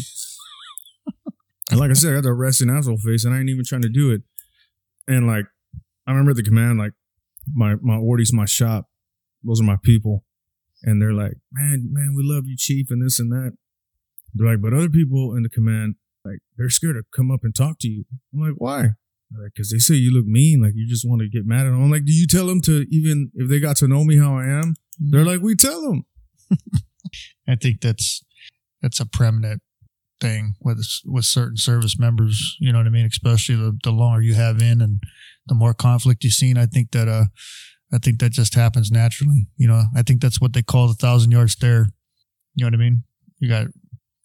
[1.71, 3.83] and like I said, I got the resting asshole face, and I ain't even trying
[3.83, 4.23] to do it.
[5.09, 5.47] And like,
[6.07, 6.93] I remember the command, like
[7.53, 8.89] my my ordies, my shop,
[9.43, 10.24] those are my people,
[10.85, 13.57] and they're like, "Man, man, we love you, chief," and this and that.
[14.35, 17.55] They're like, but other people in the command, like, they're scared to come up and
[17.55, 18.05] talk to you.
[18.33, 18.91] I'm like, why?
[19.45, 21.83] Because they say you look mean, like you just want to get mad at them.
[21.83, 24.37] I'm like, do you tell them to even if they got to know me how
[24.37, 24.75] I am?
[24.99, 26.05] They're like, we tell them.
[27.49, 28.23] I think that's
[28.81, 29.63] that's a permanent
[30.21, 32.57] thing with with certain service members.
[32.61, 33.07] You know what I mean?
[33.07, 35.01] Especially the, the longer you have in and
[35.47, 36.57] the more conflict you've seen.
[36.57, 37.25] I think that uh,
[37.95, 39.47] I think that just happens naturally.
[39.57, 41.87] You know, I think that's what they call the thousand yard stare.
[42.55, 43.05] You know what I mean?
[43.39, 43.67] You got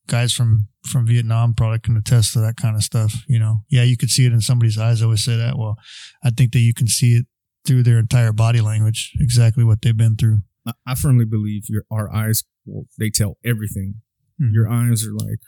[0.08, 3.24] guys from from Vietnam probably can attest to that kind of stuff.
[3.28, 5.02] You know, yeah, you could see it in somebody's eyes.
[5.02, 5.58] I always say that.
[5.58, 5.76] Well,
[6.24, 7.26] I think that you can see it
[7.66, 10.40] through their entire body language, exactly what they've been through.
[10.86, 14.02] I, firmly believe your our eyes, well, they tell everything.
[14.42, 14.54] Mhm.
[14.54, 15.40] Your eyes are like,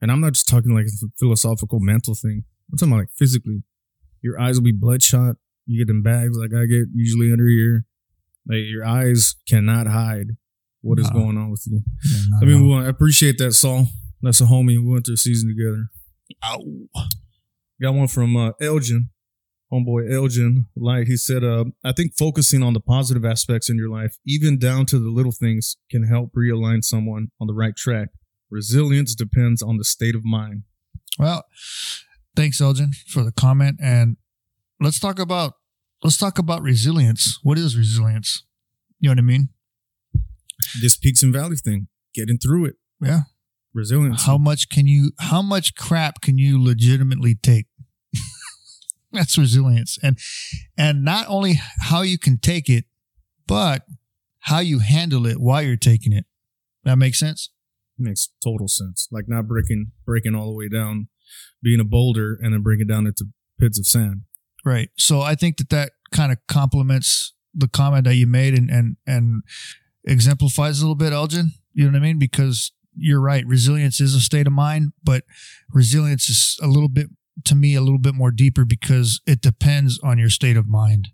[0.00, 2.44] and I'm not just talking like a philosophical, mental thing.
[2.70, 3.62] I'm talking about like physically.
[4.22, 5.36] Your eyes will be bloodshot.
[5.68, 7.84] You get them bags like I get usually under here.
[8.48, 10.28] Like your eyes cannot hide
[10.80, 11.18] what is Nah.
[11.20, 11.82] going on with you.
[12.10, 13.88] Yeah, I mean, we want, I appreciate that, Saul.
[14.22, 14.78] That's a homie.
[14.82, 15.90] We went through a season together.
[17.80, 19.10] Got one from uh, Elgin,
[19.72, 20.66] homeboy Elgin.
[20.76, 24.58] Like he said, uh, I think focusing on the positive aspects in your life, even
[24.58, 28.08] down to the little things, can help realign someone on the right track.
[28.50, 30.62] Resilience depends on the state of mind.
[31.18, 31.44] Well,
[32.34, 33.78] thanks, Elgin, for the comment.
[33.82, 34.16] And
[34.80, 35.54] let's talk about
[36.02, 37.38] let's talk about resilience.
[37.42, 38.44] What is resilience?
[39.00, 39.48] You know what I mean?
[40.82, 43.22] This peaks and valleys thing, getting through it, Yeah.
[43.72, 44.24] resilience.
[44.24, 47.66] How much can you how much crap can you legitimately take?
[49.12, 49.98] That's resilience.
[50.02, 50.18] And
[50.76, 52.84] and not only how you can take it,
[53.46, 53.84] but
[54.40, 56.24] how you handle it while you're taking it.
[56.84, 57.50] That makes sense?
[58.00, 59.08] makes total sense.
[59.10, 61.08] Like not breaking breaking all the way down,
[61.62, 63.26] being a boulder, and then breaking down into
[63.58, 64.22] pits of sand.
[64.64, 64.90] Right.
[64.96, 68.96] So I think that that kind of complements the comment that you made and and
[69.06, 69.42] and
[70.04, 71.52] exemplifies a little bit, Elgin.
[71.72, 72.18] You know what I mean?
[72.18, 73.46] Because you're right.
[73.46, 75.24] Resilience is a state of mind, but
[75.72, 77.08] resilience is a little bit
[77.44, 81.08] to me a little bit more deeper because it depends on your state of mind.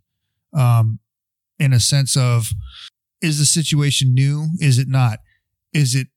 [0.53, 1.01] Um,
[1.59, 2.49] in a sense of,
[3.21, 4.49] is the situation new?
[4.59, 5.19] Is it not?
[5.73, 6.09] Is it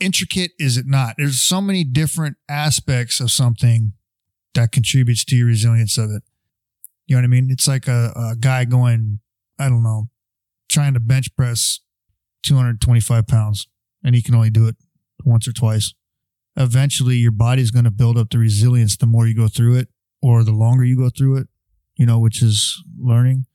[0.00, 0.52] intricate?
[0.58, 1.14] Is it not?
[1.16, 3.92] There's so many different aspects of something
[4.54, 6.22] that contributes to your resilience of it.
[7.06, 7.50] You know what I mean?
[7.50, 9.20] It's like a, a guy going,
[9.58, 10.08] I don't know,
[10.68, 11.80] trying to bench press
[12.44, 13.66] 225 pounds
[14.02, 14.76] and he can only do it
[15.24, 15.94] once or twice.
[16.56, 19.88] Eventually, your body's going to build up the resilience the more you go through it
[20.22, 21.48] or the longer you go through it,
[21.96, 23.46] you know, which is learning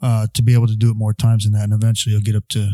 [0.00, 1.64] uh, to be able to do it more times than that.
[1.64, 2.70] And eventually, you'll get up to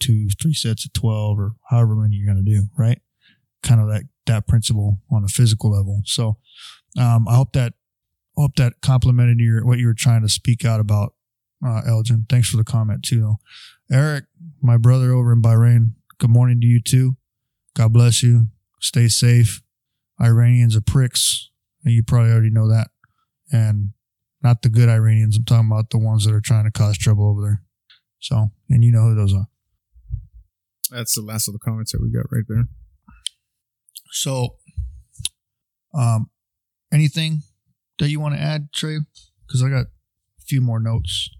[0.00, 3.00] two, three sets of 12 or however many you're going to do, right?
[3.62, 6.02] Kind of that, that principle on a physical level.
[6.04, 6.36] So,
[6.96, 7.74] um, I hope that
[8.38, 11.14] hope that complimented your what you were trying to speak out about,
[11.66, 12.26] uh, Elgin.
[12.28, 13.34] Thanks for the comment too.
[13.90, 14.24] Eric,
[14.62, 15.94] my brother over in Bahrain.
[16.18, 17.16] Good morning to you too.
[17.74, 18.46] God bless you.
[18.80, 19.62] Stay safe.
[20.20, 21.50] Iranians are pricks,
[21.84, 22.88] and you probably already know that.
[23.52, 23.90] And
[24.42, 25.36] not the good Iranians.
[25.36, 27.62] I'm talking about the ones that are trying to cause trouble over there.
[28.20, 29.46] So, and you know who those are.
[30.90, 32.64] That's the last of the comments that we got right there.
[34.10, 34.56] So,
[35.94, 36.30] um,
[36.92, 37.42] anything
[37.98, 38.98] that you want to add, Trey?
[39.46, 41.30] Because I got a few more notes.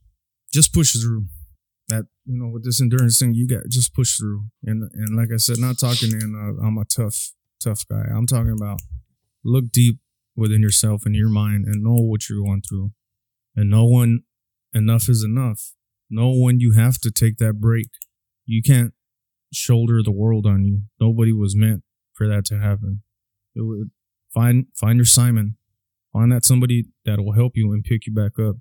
[0.52, 1.26] just push through.
[1.88, 4.44] That you know, with this endurance thing, you got just push through.
[4.64, 7.32] And and like I said, not talking in uh, I'm a tough
[7.62, 8.04] tough guy.
[8.14, 8.80] I'm talking about
[9.44, 9.98] look deep
[10.36, 12.92] within yourself and your mind and know what you're going through.
[13.56, 14.22] And know when
[14.72, 15.72] enough is enough.
[16.10, 17.88] Know when you have to take that break.
[18.46, 18.94] You can't
[19.52, 20.82] shoulder the world on you.
[21.00, 21.82] Nobody was meant
[22.14, 23.02] for that to happen.
[23.54, 23.90] It would
[24.32, 25.56] find find your Simon.
[26.18, 28.56] Find that somebody that will help you and pick you back up.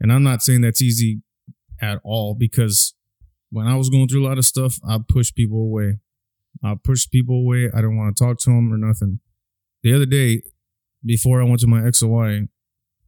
[0.00, 1.22] And I'm not saying that's easy
[1.80, 2.94] at all because
[3.50, 5.98] when I was going through a lot of stuff, I pushed people away.
[6.64, 7.70] I pushed people away.
[7.72, 9.20] I didn't want to talk to them or nothing.
[9.84, 10.42] The other day,
[11.06, 12.48] before I went to my XOI,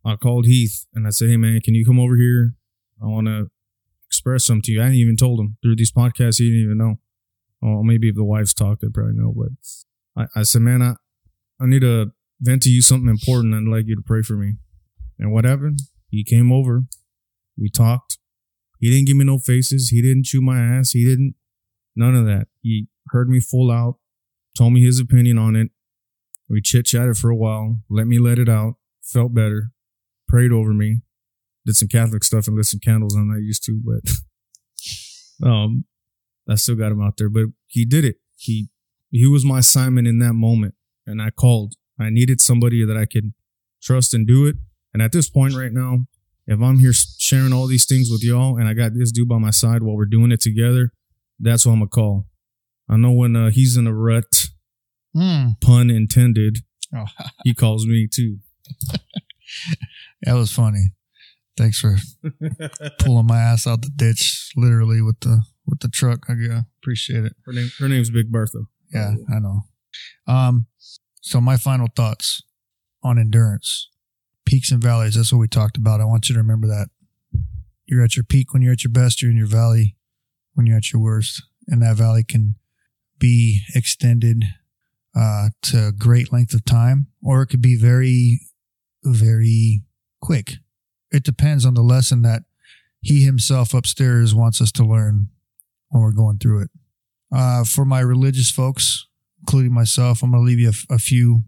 [0.04, 2.54] I called Heath and I said, "Hey man, can you come over here?
[3.02, 3.50] I want to
[4.06, 6.38] express something to you." I didn't even told him through these podcasts.
[6.38, 7.00] He didn't even know.
[7.60, 9.34] Well, maybe if the wives talked, they probably know.
[9.36, 9.50] But
[10.16, 10.94] I, I said, "Man, I
[11.60, 14.56] I need to vent to you something important I'd like you to pray for me."
[15.18, 15.80] And what happened?
[16.08, 16.84] He came over.
[17.58, 18.18] We talked.
[18.78, 19.88] He didn't give me no faces.
[19.88, 20.92] He didn't chew my ass.
[20.92, 21.34] He didn't
[21.94, 22.48] none of that.
[22.62, 23.96] He heard me full out,
[24.56, 25.70] told me his opinion on it.
[26.48, 29.70] We chit chatted for a while, let me let it out, felt better,
[30.26, 31.02] prayed over me,
[31.64, 35.84] did some Catholic stuff and lit some candles I'm not used to, but um
[36.48, 37.28] I still got him out there.
[37.28, 38.16] But he did it.
[38.36, 38.70] He
[39.10, 40.74] he was my Simon in that moment.
[41.06, 41.74] And I called.
[42.00, 43.32] I needed somebody that I could
[43.82, 44.56] trust and do it.
[44.92, 46.06] And at this point right now,
[46.46, 49.38] if I'm here sharing all these things with y'all and I got this dude by
[49.38, 50.92] my side while we're doing it together,
[51.38, 52.26] that's what I'm gonna call.
[52.88, 54.24] I know when uh, he's in a rut,
[55.16, 55.60] Mm.
[55.60, 56.58] pun intended,
[56.94, 57.04] Oh,
[57.44, 58.38] he calls me too.
[60.22, 60.90] that was funny.
[61.56, 61.96] Thanks for
[63.00, 66.26] pulling my ass out the ditch, literally with the with the truck.
[66.28, 67.34] I yeah, appreciate it.
[67.44, 68.60] Her name, her name's Big Bertha.
[68.92, 69.60] Yeah, I know.
[70.26, 70.66] Um,
[71.20, 72.42] so my final thoughts
[73.02, 73.88] on endurance,
[74.44, 75.14] peaks and valleys.
[75.14, 76.00] That's what we talked about.
[76.00, 76.88] I want you to remember that.
[77.86, 79.20] You're at your peak when you're at your best.
[79.20, 79.96] You're in your valley
[80.54, 82.56] when you're at your worst, and that valley can
[83.18, 84.44] be extended
[85.16, 88.40] uh, to a great length of time, or it could be very,
[89.02, 89.82] very
[90.20, 90.54] quick.
[91.10, 92.42] It depends on the lesson that
[93.00, 95.28] he himself upstairs wants us to learn
[95.88, 96.70] when we're going through it.
[97.32, 99.06] Uh, for my religious folks,
[99.40, 101.44] including myself, I'm going to leave you a few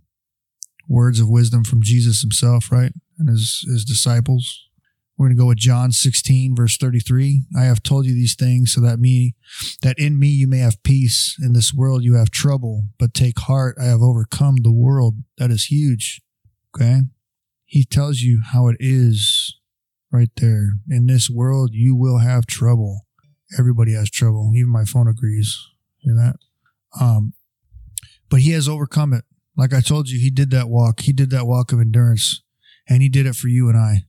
[0.89, 2.93] words of wisdom from Jesus himself, right?
[3.19, 4.69] And his, his disciples.
[5.17, 7.45] We're going to go with John 16, verse 33.
[7.57, 9.35] I have told you these things so that me,
[9.83, 11.37] that in me you may have peace.
[11.41, 13.77] In this world you have trouble, but take heart.
[13.81, 15.17] I have overcome the world.
[15.39, 16.21] That is huge.
[16.75, 17.03] Okay.
[17.67, 19.59] He tells you how it is
[20.11, 20.71] right there.
[20.91, 23.03] In this world you will have trouble.
[23.59, 24.53] Everybody has trouble.
[24.57, 25.59] Even my phone agrees.
[25.99, 26.37] Hear that?
[27.01, 27.35] Um,
[28.33, 29.27] but he has overcome it.
[29.59, 31.01] Like I told you, he did that walk.
[31.01, 32.43] He did that walk of endurance,
[32.89, 34.07] and he did it for you and I.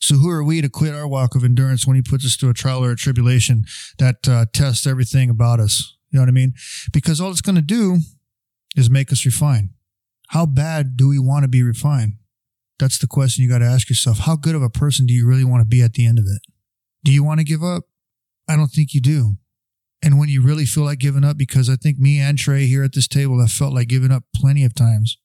[0.00, 2.48] So who are we to quit our walk of endurance when he puts us to
[2.48, 3.64] a trial or a tribulation
[3.98, 5.94] that uh, tests everything about us?
[6.10, 6.54] You know what I mean?
[6.90, 7.98] Because all it's going to do
[8.76, 9.74] is make us refine.
[10.30, 12.14] How bad do we want to be refined?
[12.78, 14.20] That's the question you got to ask yourself.
[14.20, 16.24] How good of a person do you really want to be at the end of
[16.24, 16.40] it?
[17.04, 17.84] Do you want to give up?
[18.48, 19.34] I don't think you do.
[20.06, 22.84] And when you really feel like giving up, because I think me and Trey here
[22.84, 25.18] at this table have felt like giving up plenty of times.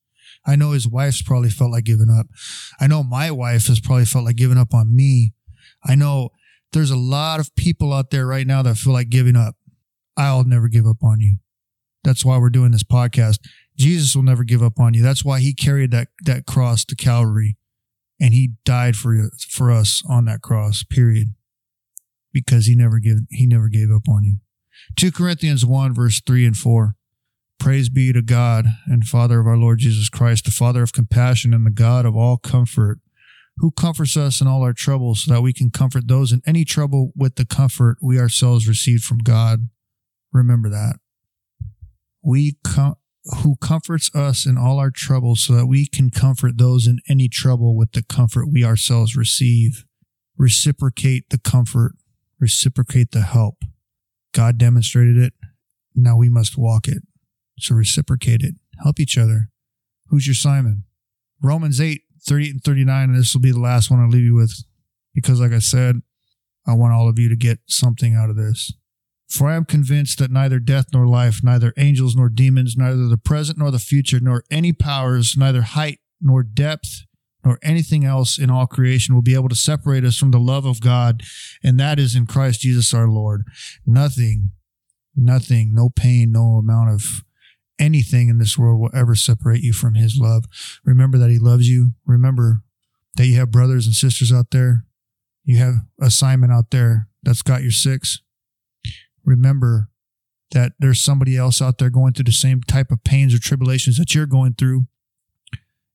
[0.43, 2.25] I know his wife's probably felt like giving up.
[2.79, 5.33] I know my wife has probably felt like giving up on me.
[5.85, 6.29] I know
[6.71, 9.53] there's a lot of people out there right now that feel like giving up.
[10.17, 11.35] I'll never give up on you.
[12.03, 13.37] That's why we're doing this podcast.
[13.77, 15.03] Jesus will never give up on you.
[15.03, 17.55] That's why he carried that, that cross to Calvary
[18.19, 21.35] and he died for for us on that cross, period.
[22.33, 24.37] Because he never give, he never gave up on you.
[24.95, 26.95] 2 Corinthians 1 verse 3 and 4.
[27.59, 31.53] Praise be to God and Father of our Lord Jesus Christ, the Father of compassion
[31.53, 32.99] and the God of all comfort,
[33.57, 36.65] who comforts us in all our troubles so that we can comfort those in any
[36.65, 39.69] trouble with the comfort we ourselves received from God.
[40.33, 40.95] Remember that.
[42.23, 42.95] We com-
[43.43, 47.27] who comforts us in all our troubles so that we can comfort those in any
[47.27, 49.85] trouble with the comfort we ourselves receive.
[50.37, 51.93] Reciprocate the comfort,
[52.39, 53.63] reciprocate the help.
[54.33, 55.33] God demonstrated it.
[55.95, 57.03] Now we must walk it.
[57.59, 58.55] So reciprocate it.
[58.83, 59.49] Help each other.
[60.07, 60.83] Who's your Simon?
[61.41, 63.09] Romans 8, 38 and 39.
[63.09, 64.63] And this will be the last one I'll leave you with
[65.13, 66.01] because, like I said,
[66.67, 68.73] I want all of you to get something out of this.
[69.27, 73.17] For I am convinced that neither death nor life, neither angels nor demons, neither the
[73.17, 77.05] present nor the future, nor any powers, neither height nor depth,
[77.43, 80.65] nor anything else in all creation will be able to separate us from the love
[80.65, 81.23] of God,
[81.63, 83.43] and that is in Christ Jesus our Lord.
[83.85, 84.51] Nothing,
[85.15, 87.23] nothing, no pain, no amount of
[87.79, 90.45] anything in this world will ever separate you from His love.
[90.85, 91.91] Remember that He loves you.
[92.05, 92.61] Remember
[93.15, 94.85] that you have brothers and sisters out there.
[95.43, 98.21] You have a Simon out there that's got your six.
[99.25, 99.89] Remember
[100.51, 103.97] that there's somebody else out there going through the same type of pains or tribulations
[103.97, 104.85] that you're going through,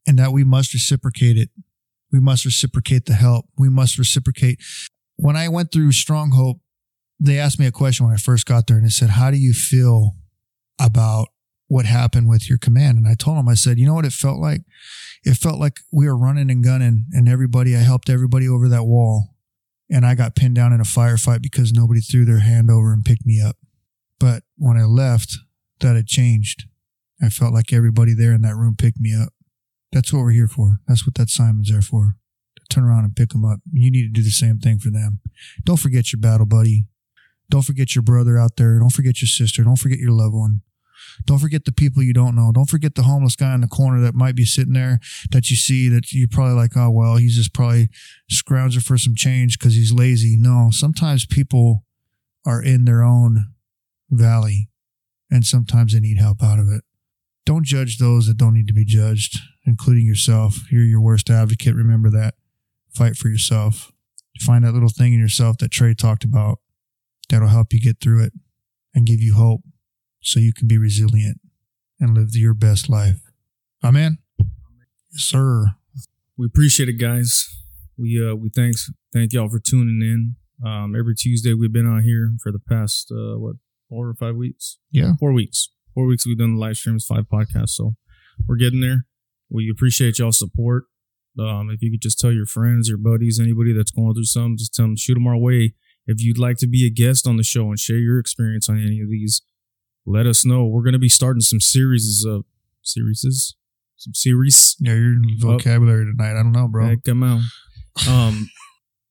[0.07, 1.51] and that we must reciprocate it.
[2.13, 3.47] We must reciprocate the help.
[3.59, 4.61] We must reciprocate.
[5.17, 6.59] When I went through Strong Hope,
[7.19, 9.39] they asked me a question when I first got there, and they said, How do
[9.39, 10.17] you feel
[10.81, 11.29] about
[11.69, 12.99] what happened with your command?
[12.99, 14.63] And I told them, I said, You know what it felt like?
[15.25, 18.85] It felt like we were running and gunning, and everybody, I helped everybody over that
[18.85, 19.37] wall
[19.91, 23.05] and I got pinned down in a firefight because nobody threw their hand over and
[23.05, 23.57] picked me up.
[24.19, 25.39] But when I left,
[25.81, 26.65] that had changed.
[27.23, 29.33] I felt like everybody there in that room picked me up.
[29.93, 30.80] That's what we're here for.
[30.87, 32.16] That's what that Simon's there for.
[32.68, 33.61] Turn around and pick them up.
[33.72, 35.20] You need to do the same thing for them.
[35.64, 36.87] Don't forget your battle buddy.
[37.49, 38.78] Don't forget your brother out there.
[38.78, 39.62] Don't forget your sister.
[39.62, 40.62] Don't forget your loved one.
[41.24, 42.51] Don't forget the people you don't know.
[42.53, 44.99] Don't forget the homeless guy in the corner that might be sitting there
[45.30, 47.89] that you see that you're probably like, oh, well, he's just probably
[48.28, 50.37] scrounging for some change because he's lazy.
[50.39, 51.84] No, sometimes people
[52.45, 53.47] are in their own
[54.11, 54.68] valley
[55.30, 56.82] and sometimes they need help out of it.
[57.47, 60.71] Don't judge those that don't need to be judged, including yourself.
[60.71, 61.75] You're your worst advocate.
[61.75, 62.35] Remember that.
[62.93, 63.93] Fight for yourself.
[64.41, 66.59] Find that little thing in yourself that Trey talked about
[67.31, 68.33] that'll help you get through it
[68.95, 69.61] and give you hope
[70.21, 71.41] so you can be resilient
[72.01, 73.21] and live your best life.
[73.83, 74.19] Amen.
[74.39, 75.67] Yes, sir.
[76.37, 77.47] We appreciate it, guys.
[77.97, 80.37] We uh we thanks thank y'all for tuning in.
[80.67, 83.57] Um, every Tuesday we've been on here for the past uh what
[83.89, 84.79] four or five weeks.
[84.91, 85.13] Yeah.
[85.19, 85.69] four weeks.
[85.97, 87.71] Four weeks we've done the live streams, five podcasts.
[87.71, 87.95] So
[88.47, 89.07] we're getting there.
[89.51, 90.85] We appreciate y'all support.
[91.41, 94.59] Um, if you could just tell your friends, your buddies, anybody that's going through something,
[94.59, 95.73] just tell them shoot them our way.
[96.07, 98.77] If you'd like to be a guest on the show and share your experience on
[98.79, 99.41] any of these,
[100.05, 100.67] let us know.
[100.67, 102.45] We're going to be starting some series of
[102.83, 103.55] series,
[103.97, 104.77] some series.
[104.79, 106.33] Yeah, your vocabulary tonight.
[106.39, 106.95] I don't know, bro.
[107.07, 107.41] Come out.
[108.07, 108.51] Um,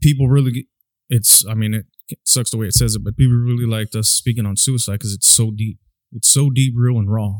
[0.03, 0.65] people really, get-
[1.09, 1.43] it's.
[1.47, 1.85] I mean, it
[2.23, 5.13] sucks the way it says it, but people really liked us speaking on suicide because
[5.13, 5.79] it's so deep.
[6.15, 7.39] It's so deep, real, and raw.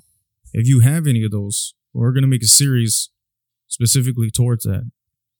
[0.52, 3.10] If you have any of those, we're going to make a series
[3.68, 4.92] specifically towards that.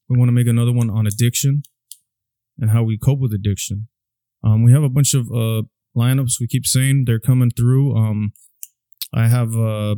[0.08, 1.62] We want to make another one on addiction
[2.58, 3.88] and how we cope with addiction.
[4.42, 5.62] Um, we have a bunch of uh,
[5.94, 6.40] lineups.
[6.40, 7.94] We keep saying they're coming through.
[7.94, 8.32] Um,
[9.12, 9.96] I have uh,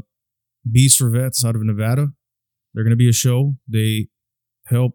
[0.70, 2.08] Bees for Vets out of Nevada.
[2.74, 3.54] They're going to be a show.
[3.68, 4.08] They
[4.66, 4.94] help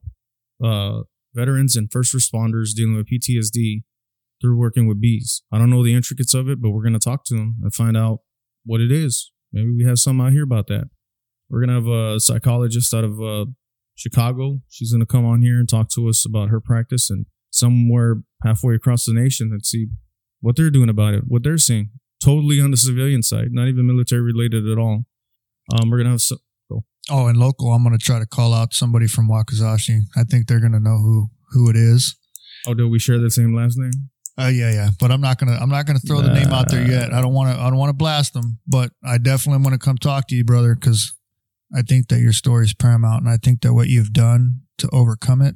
[0.61, 3.83] uh, veterans and first responders dealing with PTSD
[4.41, 5.43] through working with bees.
[5.49, 7.73] I don't know the intricates of it, but we're going to talk to them and
[7.73, 8.19] find out
[8.65, 9.31] what it is.
[9.51, 10.89] Maybe we have some out here about that.
[11.49, 13.45] We're going to have a psychologist out of uh,
[13.95, 14.61] Chicago.
[14.69, 18.23] She's going to come on here and talk to us about her practice and somewhere
[18.43, 19.87] halfway across the nation and see
[20.41, 21.91] what they're doing about it, what they're seeing.
[22.23, 25.03] Totally on the civilian side, not even military related at all.
[25.73, 26.39] Um, we're going to have some,
[27.11, 30.03] Oh, and local, I'm going to try to call out somebody from Wakizashi.
[30.15, 32.15] I think they're going to know who who it is.
[32.65, 34.09] oh, do we share the same last name?
[34.37, 36.87] Uh, yeah, yeah, but I'm not gonna I'm not gonna throw the name out there
[36.87, 37.13] yet.
[37.13, 39.85] I don't want to I don't want to blast them, but I definitely want to
[39.85, 41.13] come talk to you, brother, because
[41.75, 44.89] I think that your story is paramount, and I think that what you've done to
[44.91, 45.55] overcome it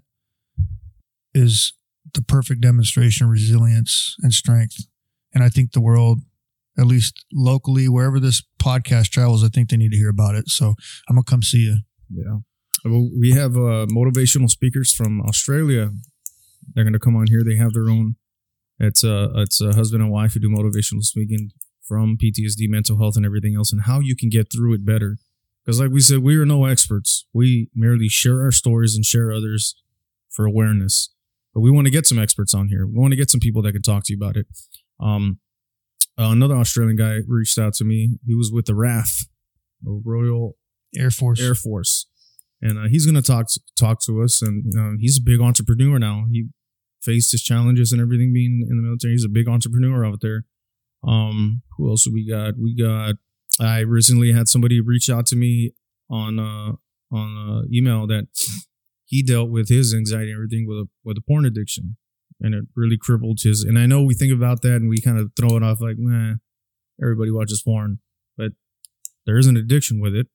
[1.34, 1.73] is
[2.13, 4.88] the perfect demonstration of resilience and strength.
[5.34, 6.19] And I think the world,
[6.78, 10.49] at least locally, wherever this podcast travels, I think they need to hear about it.
[10.49, 10.75] So
[11.09, 11.80] I'm gonna come see you.
[12.09, 12.38] Yeah.
[12.86, 15.91] Well, we have uh, motivational speakers from Australia.
[16.73, 17.43] They're going to come on here.
[17.43, 18.15] They have their own.
[18.80, 21.51] It's a it's a husband and wife who do motivational speaking
[21.88, 25.17] from PTSD, mental health, and everything else, and how you can get through it better.
[25.65, 27.25] Because, like we said, we are no experts.
[27.34, 29.75] We merely share our stories and share others
[30.30, 31.09] for awareness.
[31.53, 32.86] But we want to get some experts on here.
[32.86, 34.45] We want to get some people that can talk to you about it.
[34.99, 35.39] Um,
[36.17, 38.17] uh, another Australian guy reached out to me.
[38.25, 39.25] He was with the RAF,
[39.82, 40.57] the Royal
[40.95, 41.41] Air Force.
[41.41, 42.07] Air Force,
[42.61, 43.47] and uh, he's going to talk
[43.78, 44.41] talk to us.
[44.41, 46.25] And uh, he's a big entrepreneur now.
[46.32, 46.49] He
[47.08, 49.14] faced his challenges and everything being in the military.
[49.14, 50.43] He's a big entrepreneur out there.
[51.08, 52.55] Um, who else we got?
[52.60, 53.16] We got.
[53.60, 55.72] I recently had somebody reach out to me
[56.10, 56.74] on uh
[57.16, 58.28] on uh, email that
[59.05, 61.95] he dealt with his anxiety and everything with a with a porn addiction,
[62.41, 63.64] and it really crippled his.
[63.64, 65.95] And I know we think about that and we kind of throw it off like,
[65.97, 66.36] nah,
[67.01, 67.99] everybody watches porn,
[68.38, 68.51] but
[69.26, 70.28] there is an addiction with it.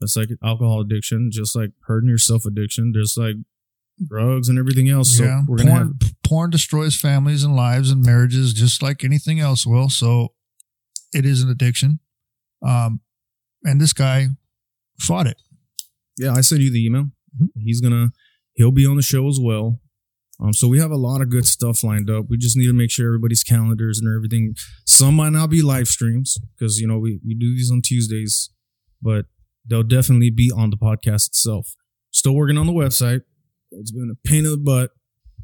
[0.00, 3.34] That's like alcohol addiction, just like hurting yourself addiction, just like
[4.06, 5.16] drugs and everything else.
[5.16, 9.04] So yeah, we're gonna porn, have porn destroys families and lives and marriages just like
[9.04, 9.88] anything else will.
[9.90, 10.28] So
[11.12, 12.00] it is an addiction.
[12.66, 13.00] Um,
[13.64, 14.28] and this guy
[14.98, 15.36] fought it.
[16.18, 16.32] yeah.
[16.34, 17.10] I sent you the email.
[17.40, 17.48] Mhm.
[17.56, 18.10] He's gonna
[18.54, 19.80] he'll be on the show as well.
[20.42, 22.26] Um, so we have a lot of good stuff lined up.
[22.30, 24.54] We just need to make sure everybody's calendars and everything.
[24.86, 28.50] Some might not be live streams because you know we, we do these on Tuesdays,
[29.02, 29.26] but
[29.66, 31.74] they'll definitely be on the podcast itself.
[32.12, 33.20] Still working on the website.
[33.72, 34.90] It's been a pain in the butt,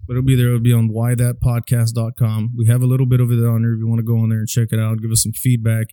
[0.06, 0.48] but it'll be there.
[0.48, 2.52] It'll be on whythatpodcast.com.
[2.56, 4.30] We have a little bit of it on there if you want to go on
[4.30, 5.88] there and check it out, give us some feedback.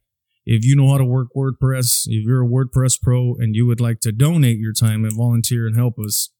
[0.45, 3.79] If you know how to work WordPress, if you're a WordPress pro and you would
[3.79, 6.31] like to donate your time and volunteer and help us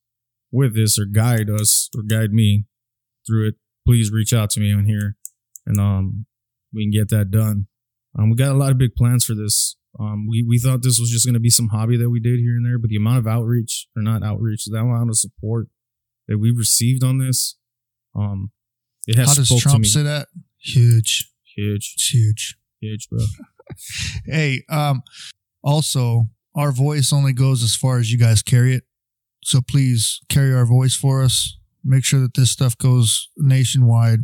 [0.52, 2.66] with this or guide us or guide me
[3.26, 3.56] through it,
[3.88, 5.16] please reach out to me on here
[5.66, 6.26] and um
[6.74, 7.68] we can get that done.
[8.18, 9.76] Um, we got a lot of big plans for this.
[10.00, 12.40] Um, we, we thought this was just going to be some hobby that we did
[12.40, 15.68] here and there, but the amount of outreach or not outreach, the amount of support
[16.28, 17.58] that we received on this,
[18.16, 18.52] um,
[19.08, 19.88] it has How does spoke to Trump me.
[19.88, 20.28] say that?
[20.60, 21.30] Huge.
[21.56, 22.58] Huge, It's huge.
[22.80, 23.20] huge, bro.
[24.26, 25.02] Hey, um,
[25.64, 28.84] also, our voice only goes as far as you guys carry it.
[29.44, 31.58] So please carry our voice for us.
[31.84, 34.20] make sure that this stuff goes nationwide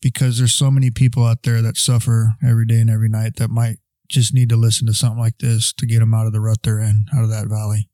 [0.00, 3.48] because there's so many people out there that suffer every day and every night that
[3.50, 3.78] might
[4.08, 6.58] just need to listen to something like this to get them out of the rut
[6.62, 7.88] they're in, out of that valley.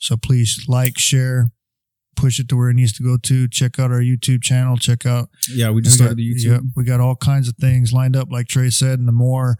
[0.00, 1.52] So please like, share,
[2.16, 3.48] push it to where it needs to go to.
[3.48, 4.76] Check out our YouTube channel.
[4.76, 5.28] Check out.
[5.48, 6.44] Yeah, we just we started got, the YouTube.
[6.44, 9.56] yeah, we got all kinds of things lined up, like Trey said, and the more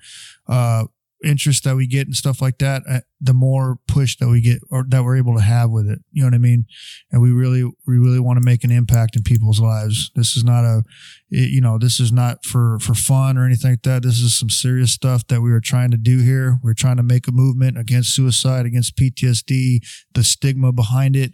[0.47, 0.85] uh,
[1.25, 4.59] interest that we get and stuff like that, uh, the more push that we get
[4.71, 6.01] or that we're able to have with it.
[6.11, 6.67] You know what I mean?
[7.11, 10.11] And we really, we really want to make an impact in people's lives.
[10.17, 10.83] This is not a,
[11.31, 14.03] it- you know, this is not for for fun or anything like that.
[14.03, 16.59] This is some serious stuff that we are trying to do here.
[16.63, 19.81] We're trying to make a movement against suicide, against PTSD,
[20.15, 21.33] the stigma behind it,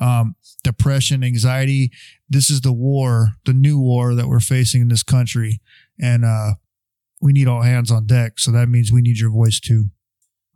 [0.00, 1.90] um, depression, anxiety.
[2.28, 5.60] This is the war, the new war that we're facing in this country,
[6.00, 6.54] and uh,
[7.20, 8.38] we need all hands on deck.
[8.38, 9.90] So that means we need your voice too.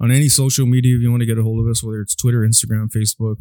[0.01, 2.15] on any social media if you want to get a hold of us, whether it's
[2.15, 3.37] Twitter, Instagram, Facebook.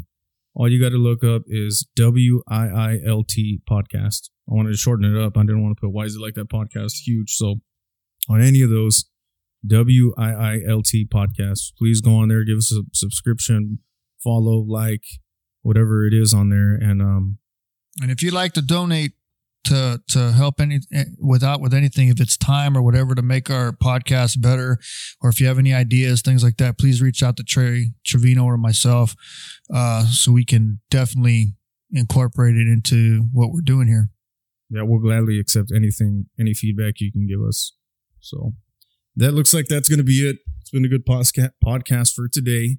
[0.56, 4.30] All you got to look up is W I I L T podcast.
[4.50, 5.36] I wanted to shorten it up.
[5.36, 7.32] I didn't want to put why is it like that podcast huge.
[7.32, 7.56] So
[8.30, 9.06] on any of those
[9.66, 13.80] W I I L T podcasts, please go on there, give us a subscription,
[14.24, 15.04] follow, like,
[15.64, 17.40] whatever it is on there, and um,
[18.02, 19.14] And if you'd like to donate
[19.66, 23.50] to to help any eh, without with anything, if it's time or whatever to make
[23.50, 24.78] our podcast better,
[25.22, 28.44] or if you have any ideas, things like that, please reach out to Trey Trevino
[28.44, 29.16] or myself,
[29.74, 31.56] uh, so we can definitely
[31.92, 34.10] incorporate it into what we're doing here.
[34.70, 37.74] yeah, we'll gladly accept anything, any feedback you can give us.
[38.20, 38.54] So
[39.16, 40.38] that looks like that's going to be it.
[40.62, 42.78] It's been a good podcast for today.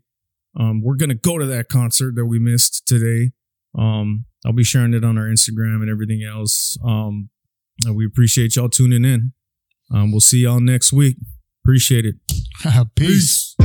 [0.59, 3.33] Um, we're going to go to that concert that we missed today.
[3.77, 6.77] Um, I'll be sharing it on our Instagram and everything else.
[6.85, 7.31] Um,
[7.85, 9.33] and we appreciate y'all tuning in.
[9.93, 11.17] Um, we'll see y'all next week.
[11.65, 12.17] Appreciate it.
[12.95, 13.57] Peace.